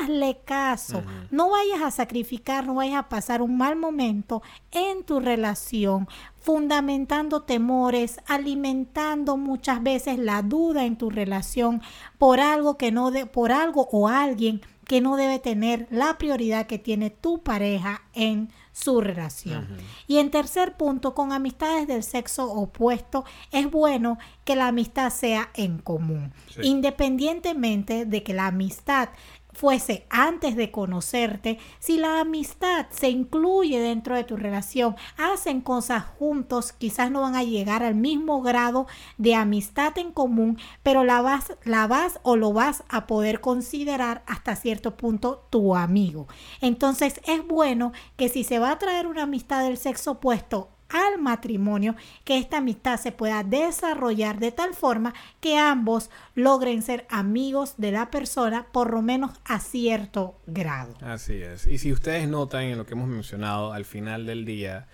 hazle 0.00 0.38
caso, 0.44 1.02
no 1.30 1.50
vayas 1.50 1.82
a 1.82 1.90
sacrificar, 1.90 2.66
no 2.66 2.74
vayas 2.74 2.96
a 2.96 3.08
pasar 3.08 3.42
un 3.42 3.56
mal 3.56 3.76
momento 3.76 4.42
en 4.70 5.04
tu 5.04 5.20
relación, 5.20 6.08
fundamentando 6.46 7.42
temores, 7.42 8.20
alimentando 8.24 9.36
muchas 9.36 9.82
veces 9.82 10.16
la 10.20 10.42
duda 10.42 10.84
en 10.84 10.96
tu 10.96 11.10
relación 11.10 11.82
por 12.18 12.38
algo 12.38 12.78
que 12.78 12.92
no 12.92 13.10
de, 13.10 13.26
por 13.26 13.50
algo 13.50 13.88
o 13.90 14.06
alguien 14.06 14.60
que 14.86 15.00
no 15.00 15.16
debe 15.16 15.40
tener 15.40 15.88
la 15.90 16.16
prioridad 16.18 16.68
que 16.68 16.78
tiene 16.78 17.10
tu 17.10 17.42
pareja 17.42 18.02
en 18.14 18.52
su 18.70 19.00
relación. 19.00 19.66
Y 20.06 20.18
en 20.18 20.30
tercer 20.30 20.76
punto, 20.76 21.14
con 21.14 21.32
amistades 21.32 21.88
del 21.88 22.04
sexo 22.04 22.52
opuesto, 22.52 23.24
es 23.50 23.68
bueno 23.68 24.16
que 24.44 24.54
la 24.54 24.68
amistad 24.68 25.10
sea 25.10 25.50
en 25.54 25.78
común, 25.78 26.32
independientemente 26.62 28.06
de 28.06 28.22
que 28.22 28.34
la 28.34 28.46
amistad 28.46 29.08
fuese 29.56 30.06
antes 30.10 30.54
de 30.54 30.70
conocerte, 30.70 31.58
si 31.78 31.96
la 31.96 32.20
amistad 32.20 32.86
se 32.90 33.08
incluye 33.08 33.80
dentro 33.80 34.14
de 34.14 34.24
tu 34.24 34.36
relación, 34.36 34.96
hacen 35.16 35.62
cosas 35.62 36.04
juntos, 36.04 36.72
quizás 36.72 37.10
no 37.10 37.22
van 37.22 37.34
a 37.34 37.42
llegar 37.42 37.82
al 37.82 37.94
mismo 37.94 38.42
grado 38.42 38.86
de 39.16 39.34
amistad 39.34 39.96
en 39.96 40.12
común, 40.12 40.58
pero 40.82 41.04
la 41.04 41.22
vas, 41.22 41.54
la 41.64 41.86
vas 41.86 42.20
o 42.22 42.36
lo 42.36 42.52
vas 42.52 42.84
a 42.88 43.06
poder 43.06 43.40
considerar 43.40 44.22
hasta 44.26 44.56
cierto 44.56 44.96
punto 44.96 45.46
tu 45.48 45.74
amigo. 45.74 46.28
Entonces 46.60 47.20
es 47.26 47.46
bueno 47.46 47.92
que 48.16 48.28
si 48.28 48.44
se 48.44 48.58
va 48.58 48.72
a 48.72 48.78
traer 48.78 49.06
una 49.06 49.22
amistad 49.22 49.64
del 49.64 49.78
sexo 49.78 50.12
opuesto 50.12 50.75
al 50.88 51.20
matrimonio, 51.20 51.96
que 52.24 52.38
esta 52.38 52.58
amistad 52.58 52.98
se 52.98 53.12
pueda 53.12 53.42
desarrollar 53.42 54.38
de 54.38 54.52
tal 54.52 54.74
forma 54.74 55.14
que 55.40 55.58
ambos 55.58 56.10
logren 56.34 56.82
ser 56.82 57.06
amigos 57.10 57.74
de 57.76 57.92
la 57.92 58.10
persona 58.10 58.66
por 58.72 58.92
lo 58.92 59.02
menos 59.02 59.32
a 59.44 59.60
cierto 59.60 60.38
grado. 60.46 60.94
Así 61.00 61.34
es. 61.34 61.66
Y 61.66 61.78
si 61.78 61.92
ustedes 61.92 62.28
notan 62.28 62.64
en 62.64 62.78
lo 62.78 62.86
que 62.86 62.94
hemos 62.94 63.08
mencionado 63.08 63.72
al 63.72 63.84
final 63.84 64.26
del 64.26 64.44
día, 64.44 64.86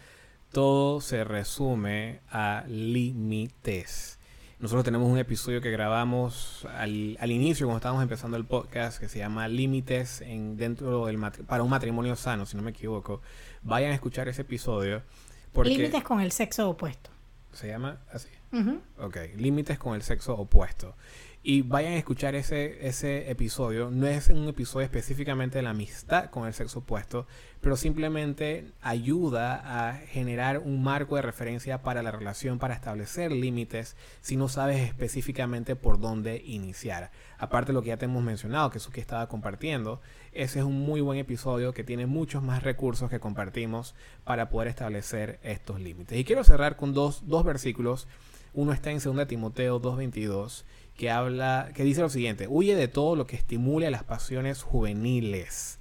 todo 0.50 1.00
se 1.00 1.24
resume 1.24 2.20
a 2.30 2.64
límites. 2.68 4.18
Nosotros 4.62 4.84
tenemos 4.84 5.10
un 5.10 5.18
episodio 5.18 5.60
que 5.60 5.72
grabamos 5.72 6.68
al, 6.76 7.16
inicio, 7.32 7.66
cuando 7.66 7.78
estábamos 7.78 8.04
empezando 8.04 8.36
el 8.36 8.44
podcast, 8.44 9.00
que 9.00 9.08
se 9.08 9.18
llama 9.18 9.48
Límites 9.48 10.20
en, 10.20 10.56
dentro 10.56 11.06
del 11.06 11.18
para 11.48 11.64
un 11.64 11.70
matrimonio 11.70 12.14
sano, 12.14 12.46
si 12.46 12.56
no 12.56 12.62
me 12.62 12.70
equivoco. 12.70 13.22
Vayan 13.62 13.90
a 13.90 13.94
escuchar 13.94 14.28
ese 14.28 14.42
episodio 14.42 15.02
límites 15.54 16.02
con 16.02 16.20
el 16.20 16.32
sexo 16.32 16.68
opuesto. 16.70 17.10
¿Se 17.52 17.68
llama 17.68 18.00
así? 18.12 18.28
Ok, 18.98 19.16
límites 19.36 19.78
con 19.78 19.94
el 19.94 20.02
sexo 20.02 20.34
opuesto. 20.36 20.94
Y 21.44 21.62
vayan 21.62 21.94
a 21.94 21.96
escuchar 21.96 22.36
ese, 22.36 22.86
ese 22.86 23.28
episodio. 23.28 23.90
No 23.90 24.06
es 24.06 24.28
un 24.28 24.46
episodio 24.46 24.84
específicamente 24.84 25.58
de 25.58 25.62
la 25.62 25.70
amistad 25.70 26.30
con 26.30 26.46
el 26.46 26.54
sexo 26.54 26.80
opuesto, 26.80 27.26
pero 27.60 27.76
simplemente 27.76 28.70
ayuda 28.80 29.88
a 29.88 29.94
generar 29.94 30.58
un 30.58 30.84
marco 30.84 31.16
de 31.16 31.22
referencia 31.22 31.82
para 31.82 32.04
la 32.04 32.12
relación, 32.12 32.60
para 32.60 32.74
establecer 32.74 33.32
límites 33.32 33.96
si 34.20 34.36
no 34.36 34.46
sabes 34.46 34.82
específicamente 34.82 35.74
por 35.74 35.98
dónde 35.98 36.40
iniciar. 36.46 37.10
Aparte 37.38 37.72
de 37.72 37.74
lo 37.74 37.82
que 37.82 37.88
ya 37.88 37.96
te 37.96 38.04
hemos 38.04 38.22
mencionado, 38.22 38.70
que 38.70 38.78
que 38.92 39.00
estaba 39.00 39.28
compartiendo, 39.28 40.00
ese 40.32 40.60
es 40.60 40.64
un 40.64 40.78
muy 40.78 41.00
buen 41.00 41.18
episodio 41.18 41.74
que 41.74 41.82
tiene 41.82 42.06
muchos 42.06 42.44
más 42.44 42.62
recursos 42.62 43.10
que 43.10 43.18
compartimos 43.18 43.96
para 44.22 44.48
poder 44.48 44.68
establecer 44.68 45.40
estos 45.42 45.80
límites. 45.80 46.16
Y 46.16 46.24
quiero 46.24 46.44
cerrar 46.44 46.76
con 46.76 46.94
dos, 46.94 47.26
dos 47.26 47.42
versículos. 47.42 48.06
Uno 48.54 48.72
está 48.72 48.90
en 48.90 49.00
2 49.00 49.26
Timoteo 49.26 49.80
2.22 49.80 50.64
que 50.96 51.10
habla, 51.10 51.70
que 51.74 51.84
dice 51.84 52.00
lo 52.00 52.08
siguiente, 52.08 52.46
huye 52.48 52.74
de 52.74 52.88
todo 52.88 53.16
lo 53.16 53.26
que 53.26 53.36
estimule 53.36 53.90
las 53.90 54.04
pasiones 54.04 54.62
juveniles. 54.62 55.78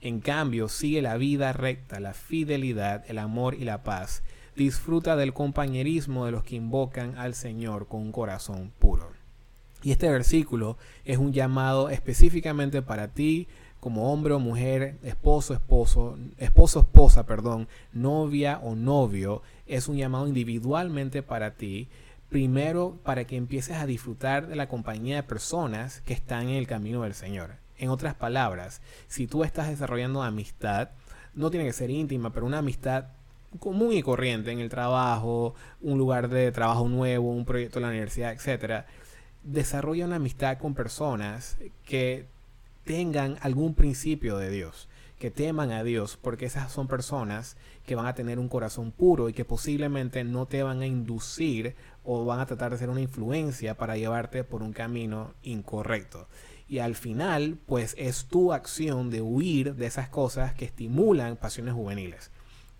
En 0.00 0.20
cambio, 0.20 0.68
sigue 0.68 1.02
la 1.02 1.16
vida 1.16 1.52
recta, 1.52 2.00
la 2.00 2.14
fidelidad, 2.14 3.04
el 3.08 3.18
amor 3.18 3.54
y 3.54 3.64
la 3.64 3.82
paz. 3.82 4.22
Disfruta 4.56 5.16
del 5.16 5.34
compañerismo 5.34 6.24
de 6.24 6.32
los 6.32 6.42
que 6.42 6.56
invocan 6.56 7.16
al 7.18 7.34
Señor 7.34 7.86
con 7.86 8.00
un 8.00 8.12
corazón 8.12 8.72
puro. 8.78 9.10
Y 9.82 9.92
este 9.92 10.10
versículo 10.10 10.76
es 11.04 11.18
un 11.18 11.32
llamado 11.32 11.88
específicamente 11.88 12.82
para 12.82 13.08
ti 13.08 13.48
como 13.80 14.12
hombre 14.12 14.34
o 14.34 14.38
mujer, 14.38 14.98
esposo, 15.02 15.54
esposo, 15.54 16.18
esposo, 16.36 16.80
esposa, 16.80 17.24
perdón, 17.24 17.66
novia 17.92 18.60
o 18.62 18.74
novio, 18.74 19.42
es 19.66 19.88
un 19.88 19.96
llamado 19.96 20.28
individualmente 20.28 21.22
para 21.22 21.54
ti. 21.54 21.88
Primero, 22.30 22.96
para 23.02 23.24
que 23.24 23.36
empieces 23.36 23.76
a 23.76 23.86
disfrutar 23.86 24.46
de 24.46 24.54
la 24.54 24.68
compañía 24.68 25.16
de 25.16 25.22
personas 25.24 26.00
que 26.02 26.14
están 26.14 26.48
en 26.48 26.54
el 26.54 26.68
camino 26.68 27.02
del 27.02 27.14
Señor. 27.14 27.56
En 27.76 27.90
otras 27.90 28.14
palabras, 28.14 28.82
si 29.08 29.26
tú 29.26 29.42
estás 29.42 29.68
desarrollando 29.68 30.22
amistad, 30.22 30.90
no 31.34 31.50
tiene 31.50 31.66
que 31.66 31.72
ser 31.72 31.90
íntima, 31.90 32.32
pero 32.32 32.46
una 32.46 32.58
amistad 32.58 33.06
común 33.58 33.94
y 33.94 34.02
corriente 34.02 34.52
en 34.52 34.60
el 34.60 34.68
trabajo, 34.68 35.56
un 35.80 35.98
lugar 35.98 36.28
de 36.28 36.52
trabajo 36.52 36.88
nuevo, 36.88 37.32
un 37.32 37.44
proyecto 37.44 37.80
en 37.80 37.82
la 37.82 37.88
universidad, 37.88 38.32
etc. 38.32 38.84
Desarrolla 39.42 40.06
una 40.06 40.16
amistad 40.16 40.58
con 40.58 40.74
personas 40.74 41.56
que 41.84 42.26
tengan 42.84 43.38
algún 43.40 43.74
principio 43.74 44.38
de 44.38 44.50
Dios, 44.50 44.88
que 45.20 45.30
teman 45.30 45.70
a 45.70 45.84
Dios, 45.84 46.16
porque 46.16 46.46
esas 46.46 46.72
son 46.72 46.88
personas 46.88 47.58
que 47.84 47.94
van 47.94 48.06
a 48.06 48.14
tener 48.14 48.38
un 48.38 48.48
corazón 48.48 48.90
puro 48.90 49.28
y 49.28 49.34
que 49.34 49.44
posiblemente 49.44 50.24
no 50.24 50.46
te 50.46 50.62
van 50.62 50.80
a 50.80 50.86
inducir 50.86 51.76
o 52.02 52.24
van 52.24 52.40
a 52.40 52.46
tratar 52.46 52.72
de 52.72 52.78
ser 52.78 52.88
una 52.88 53.02
influencia 53.02 53.76
para 53.76 53.98
llevarte 53.98 54.44
por 54.44 54.62
un 54.62 54.72
camino 54.72 55.34
incorrecto. 55.42 56.26
Y 56.66 56.78
al 56.78 56.94
final, 56.94 57.58
pues 57.66 57.94
es 57.98 58.28
tu 58.28 58.54
acción 58.54 59.10
de 59.10 59.20
huir 59.20 59.74
de 59.74 59.86
esas 59.86 60.08
cosas 60.08 60.54
que 60.54 60.64
estimulan 60.64 61.36
pasiones 61.36 61.74
juveniles. 61.74 62.30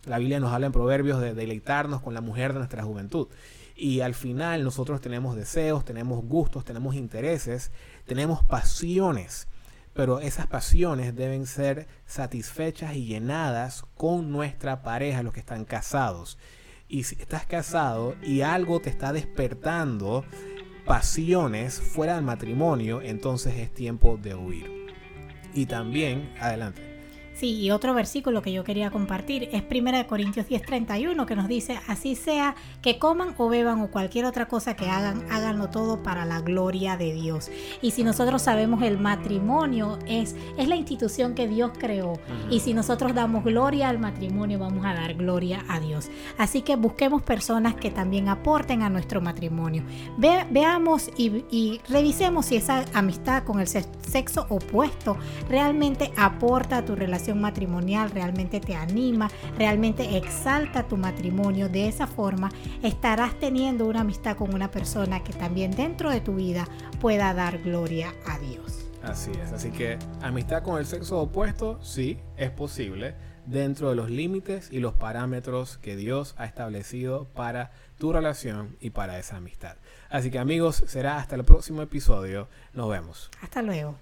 La 0.07 0.18
Biblia 0.18 0.40
nos 0.40 0.50
habla 0.50 0.64
en 0.64 0.72
Proverbios 0.72 1.20
de 1.20 1.35
deleitarnos 1.35 2.00
con 2.00 2.14
la 2.14 2.22
mujer 2.22 2.55
de 2.55 2.61
nuestra 2.61 2.83
juventud. 2.83 3.29
Y 3.76 4.00
al 4.00 4.14
final 4.14 4.64
nosotros 4.64 5.03
tenemos 5.03 5.37
deseos, 5.37 5.85
tenemos 5.85 6.24
gustos, 6.24 6.64
tenemos 6.64 6.94
intereses, 6.94 7.70
tenemos 8.07 8.42
pasiones. 8.42 9.46
Pero 9.92 10.20
esas 10.20 10.46
pasiones 10.46 11.14
deben 11.14 11.46
ser 11.46 11.88
satisfechas 12.07 12.94
y 12.94 13.07
llenadas 13.07 13.85
con 13.96 14.31
nuestra 14.31 14.83
pareja, 14.83 15.22
los 15.22 15.33
que 15.33 15.40
están 15.40 15.64
casados. 15.64 16.38
Y 16.88 17.05
si 17.05 17.16
estás 17.20 17.46
casado 17.46 18.16
y 18.22 18.40
algo 18.40 18.81
te 18.81 18.90
está 18.90 19.12
despertando 19.12 20.24
pasiones 20.85 21.81
fuera 21.81 22.16
del 22.16 22.24
matrimonio, 22.24 23.00
entonces 23.03 23.57
es 23.57 23.72
tiempo 23.72 24.16
de 24.16 24.35
huir. 24.35 24.87
Y 25.55 25.66
también, 25.66 26.33
adelante. 26.40 26.89
Sí, 27.32 27.58
y 27.58 27.70
otro 27.70 27.94
versículo 27.94 28.42
que 28.42 28.52
yo 28.52 28.64
quería 28.64 28.90
compartir 28.90 29.48
es 29.52 29.62
1 29.62 30.06
Corintios 30.06 30.46
10:31 30.46 31.26
que 31.26 31.36
nos 31.36 31.48
dice, 31.48 31.80
así 31.86 32.14
sea 32.14 32.54
que 32.82 32.98
coman 32.98 33.34
o 33.38 33.48
beban 33.48 33.80
o 33.80 33.90
cualquier 33.90 34.26
otra 34.26 34.46
cosa 34.46 34.74
que 34.76 34.90
hagan, 34.90 35.24
háganlo 35.30 35.70
todo 35.70 36.02
para 36.02 36.24
la 36.26 36.40
gloria 36.40 36.96
de 36.96 37.12
Dios. 37.14 37.50
Y 37.80 37.92
si 37.92 38.04
nosotros 38.04 38.42
sabemos 38.42 38.82
el 38.82 38.98
matrimonio 38.98 39.98
es, 40.06 40.36
es 40.58 40.68
la 40.68 40.76
institución 40.76 41.34
que 41.34 41.48
Dios 41.48 41.70
creó 41.78 42.18
y 42.50 42.60
si 42.60 42.74
nosotros 42.74 43.14
damos 43.14 43.44
gloria 43.44 43.88
al 43.88 43.98
matrimonio 43.98 44.58
vamos 44.58 44.84
a 44.84 44.92
dar 44.92 45.14
gloria 45.14 45.64
a 45.68 45.80
Dios. 45.80 46.10
Así 46.36 46.62
que 46.62 46.76
busquemos 46.76 47.22
personas 47.22 47.74
que 47.74 47.90
también 47.90 48.28
aporten 48.28 48.82
a 48.82 48.90
nuestro 48.90 49.20
matrimonio. 49.20 49.84
veamos 50.18 51.10
y, 51.16 51.44
y 51.50 51.80
revisemos 51.88 52.46
si 52.46 52.56
esa 52.56 52.84
amistad 52.92 53.44
con 53.44 53.60
el 53.60 53.68
sexo 53.68 54.46
opuesto 54.48 55.16
realmente 55.48 56.12
aporta 56.16 56.78
a 56.78 56.84
tu 56.84 56.96
relación 57.20 57.40
matrimonial 57.40 58.11
realmente 58.11 58.61
te 58.61 58.74
anima, 58.74 59.30
realmente 59.59 60.16
exalta 60.16 60.88
tu 60.88 60.96
matrimonio. 60.96 61.68
De 61.68 61.87
esa 61.87 62.06
forma 62.06 62.50
estarás 62.83 63.38
teniendo 63.38 63.87
una 63.87 64.00
amistad 64.00 64.37
con 64.37 64.54
una 64.54 64.70
persona 64.70 65.22
que 65.22 65.35
también 65.35 65.70
dentro 65.72 66.11
de 66.11 66.22
tu 66.22 66.37
vida 66.37 66.66
pueda 66.98 67.35
dar 67.35 67.59
gloria 67.59 68.14
a 68.26 68.38
Dios. 68.38 68.87
Así 69.02 69.30
es, 69.33 69.52
así 69.52 69.70
que 69.70 69.98
amistad 70.22 70.62
con 70.62 70.78
el 70.78 70.87
sexo 70.87 71.20
opuesto, 71.20 71.78
sí, 71.83 72.18
es 72.38 72.50
posible 72.50 73.14
dentro 73.44 73.90
de 73.90 73.96
los 73.96 74.09
límites 74.09 74.68
y 74.70 74.78
los 74.78 74.94
parámetros 74.94 75.76
que 75.78 75.96
Dios 75.96 76.35
ha 76.38 76.46
establecido 76.46 77.26
para 77.35 77.70
tu 77.98 78.12
relación 78.12 78.76
y 78.80 78.90
para 78.90 79.18
esa 79.18 79.37
amistad. 79.37 79.76
Así 80.09 80.30
que 80.30 80.38
amigos, 80.38 80.85
será 80.87 81.18
hasta 81.18 81.37
el 81.37 81.44
próximo 81.44 81.83
episodio. 81.83 82.48
Nos 82.72 82.88
vemos. 82.88 83.30
Hasta 83.42 83.61
luego. 83.62 83.96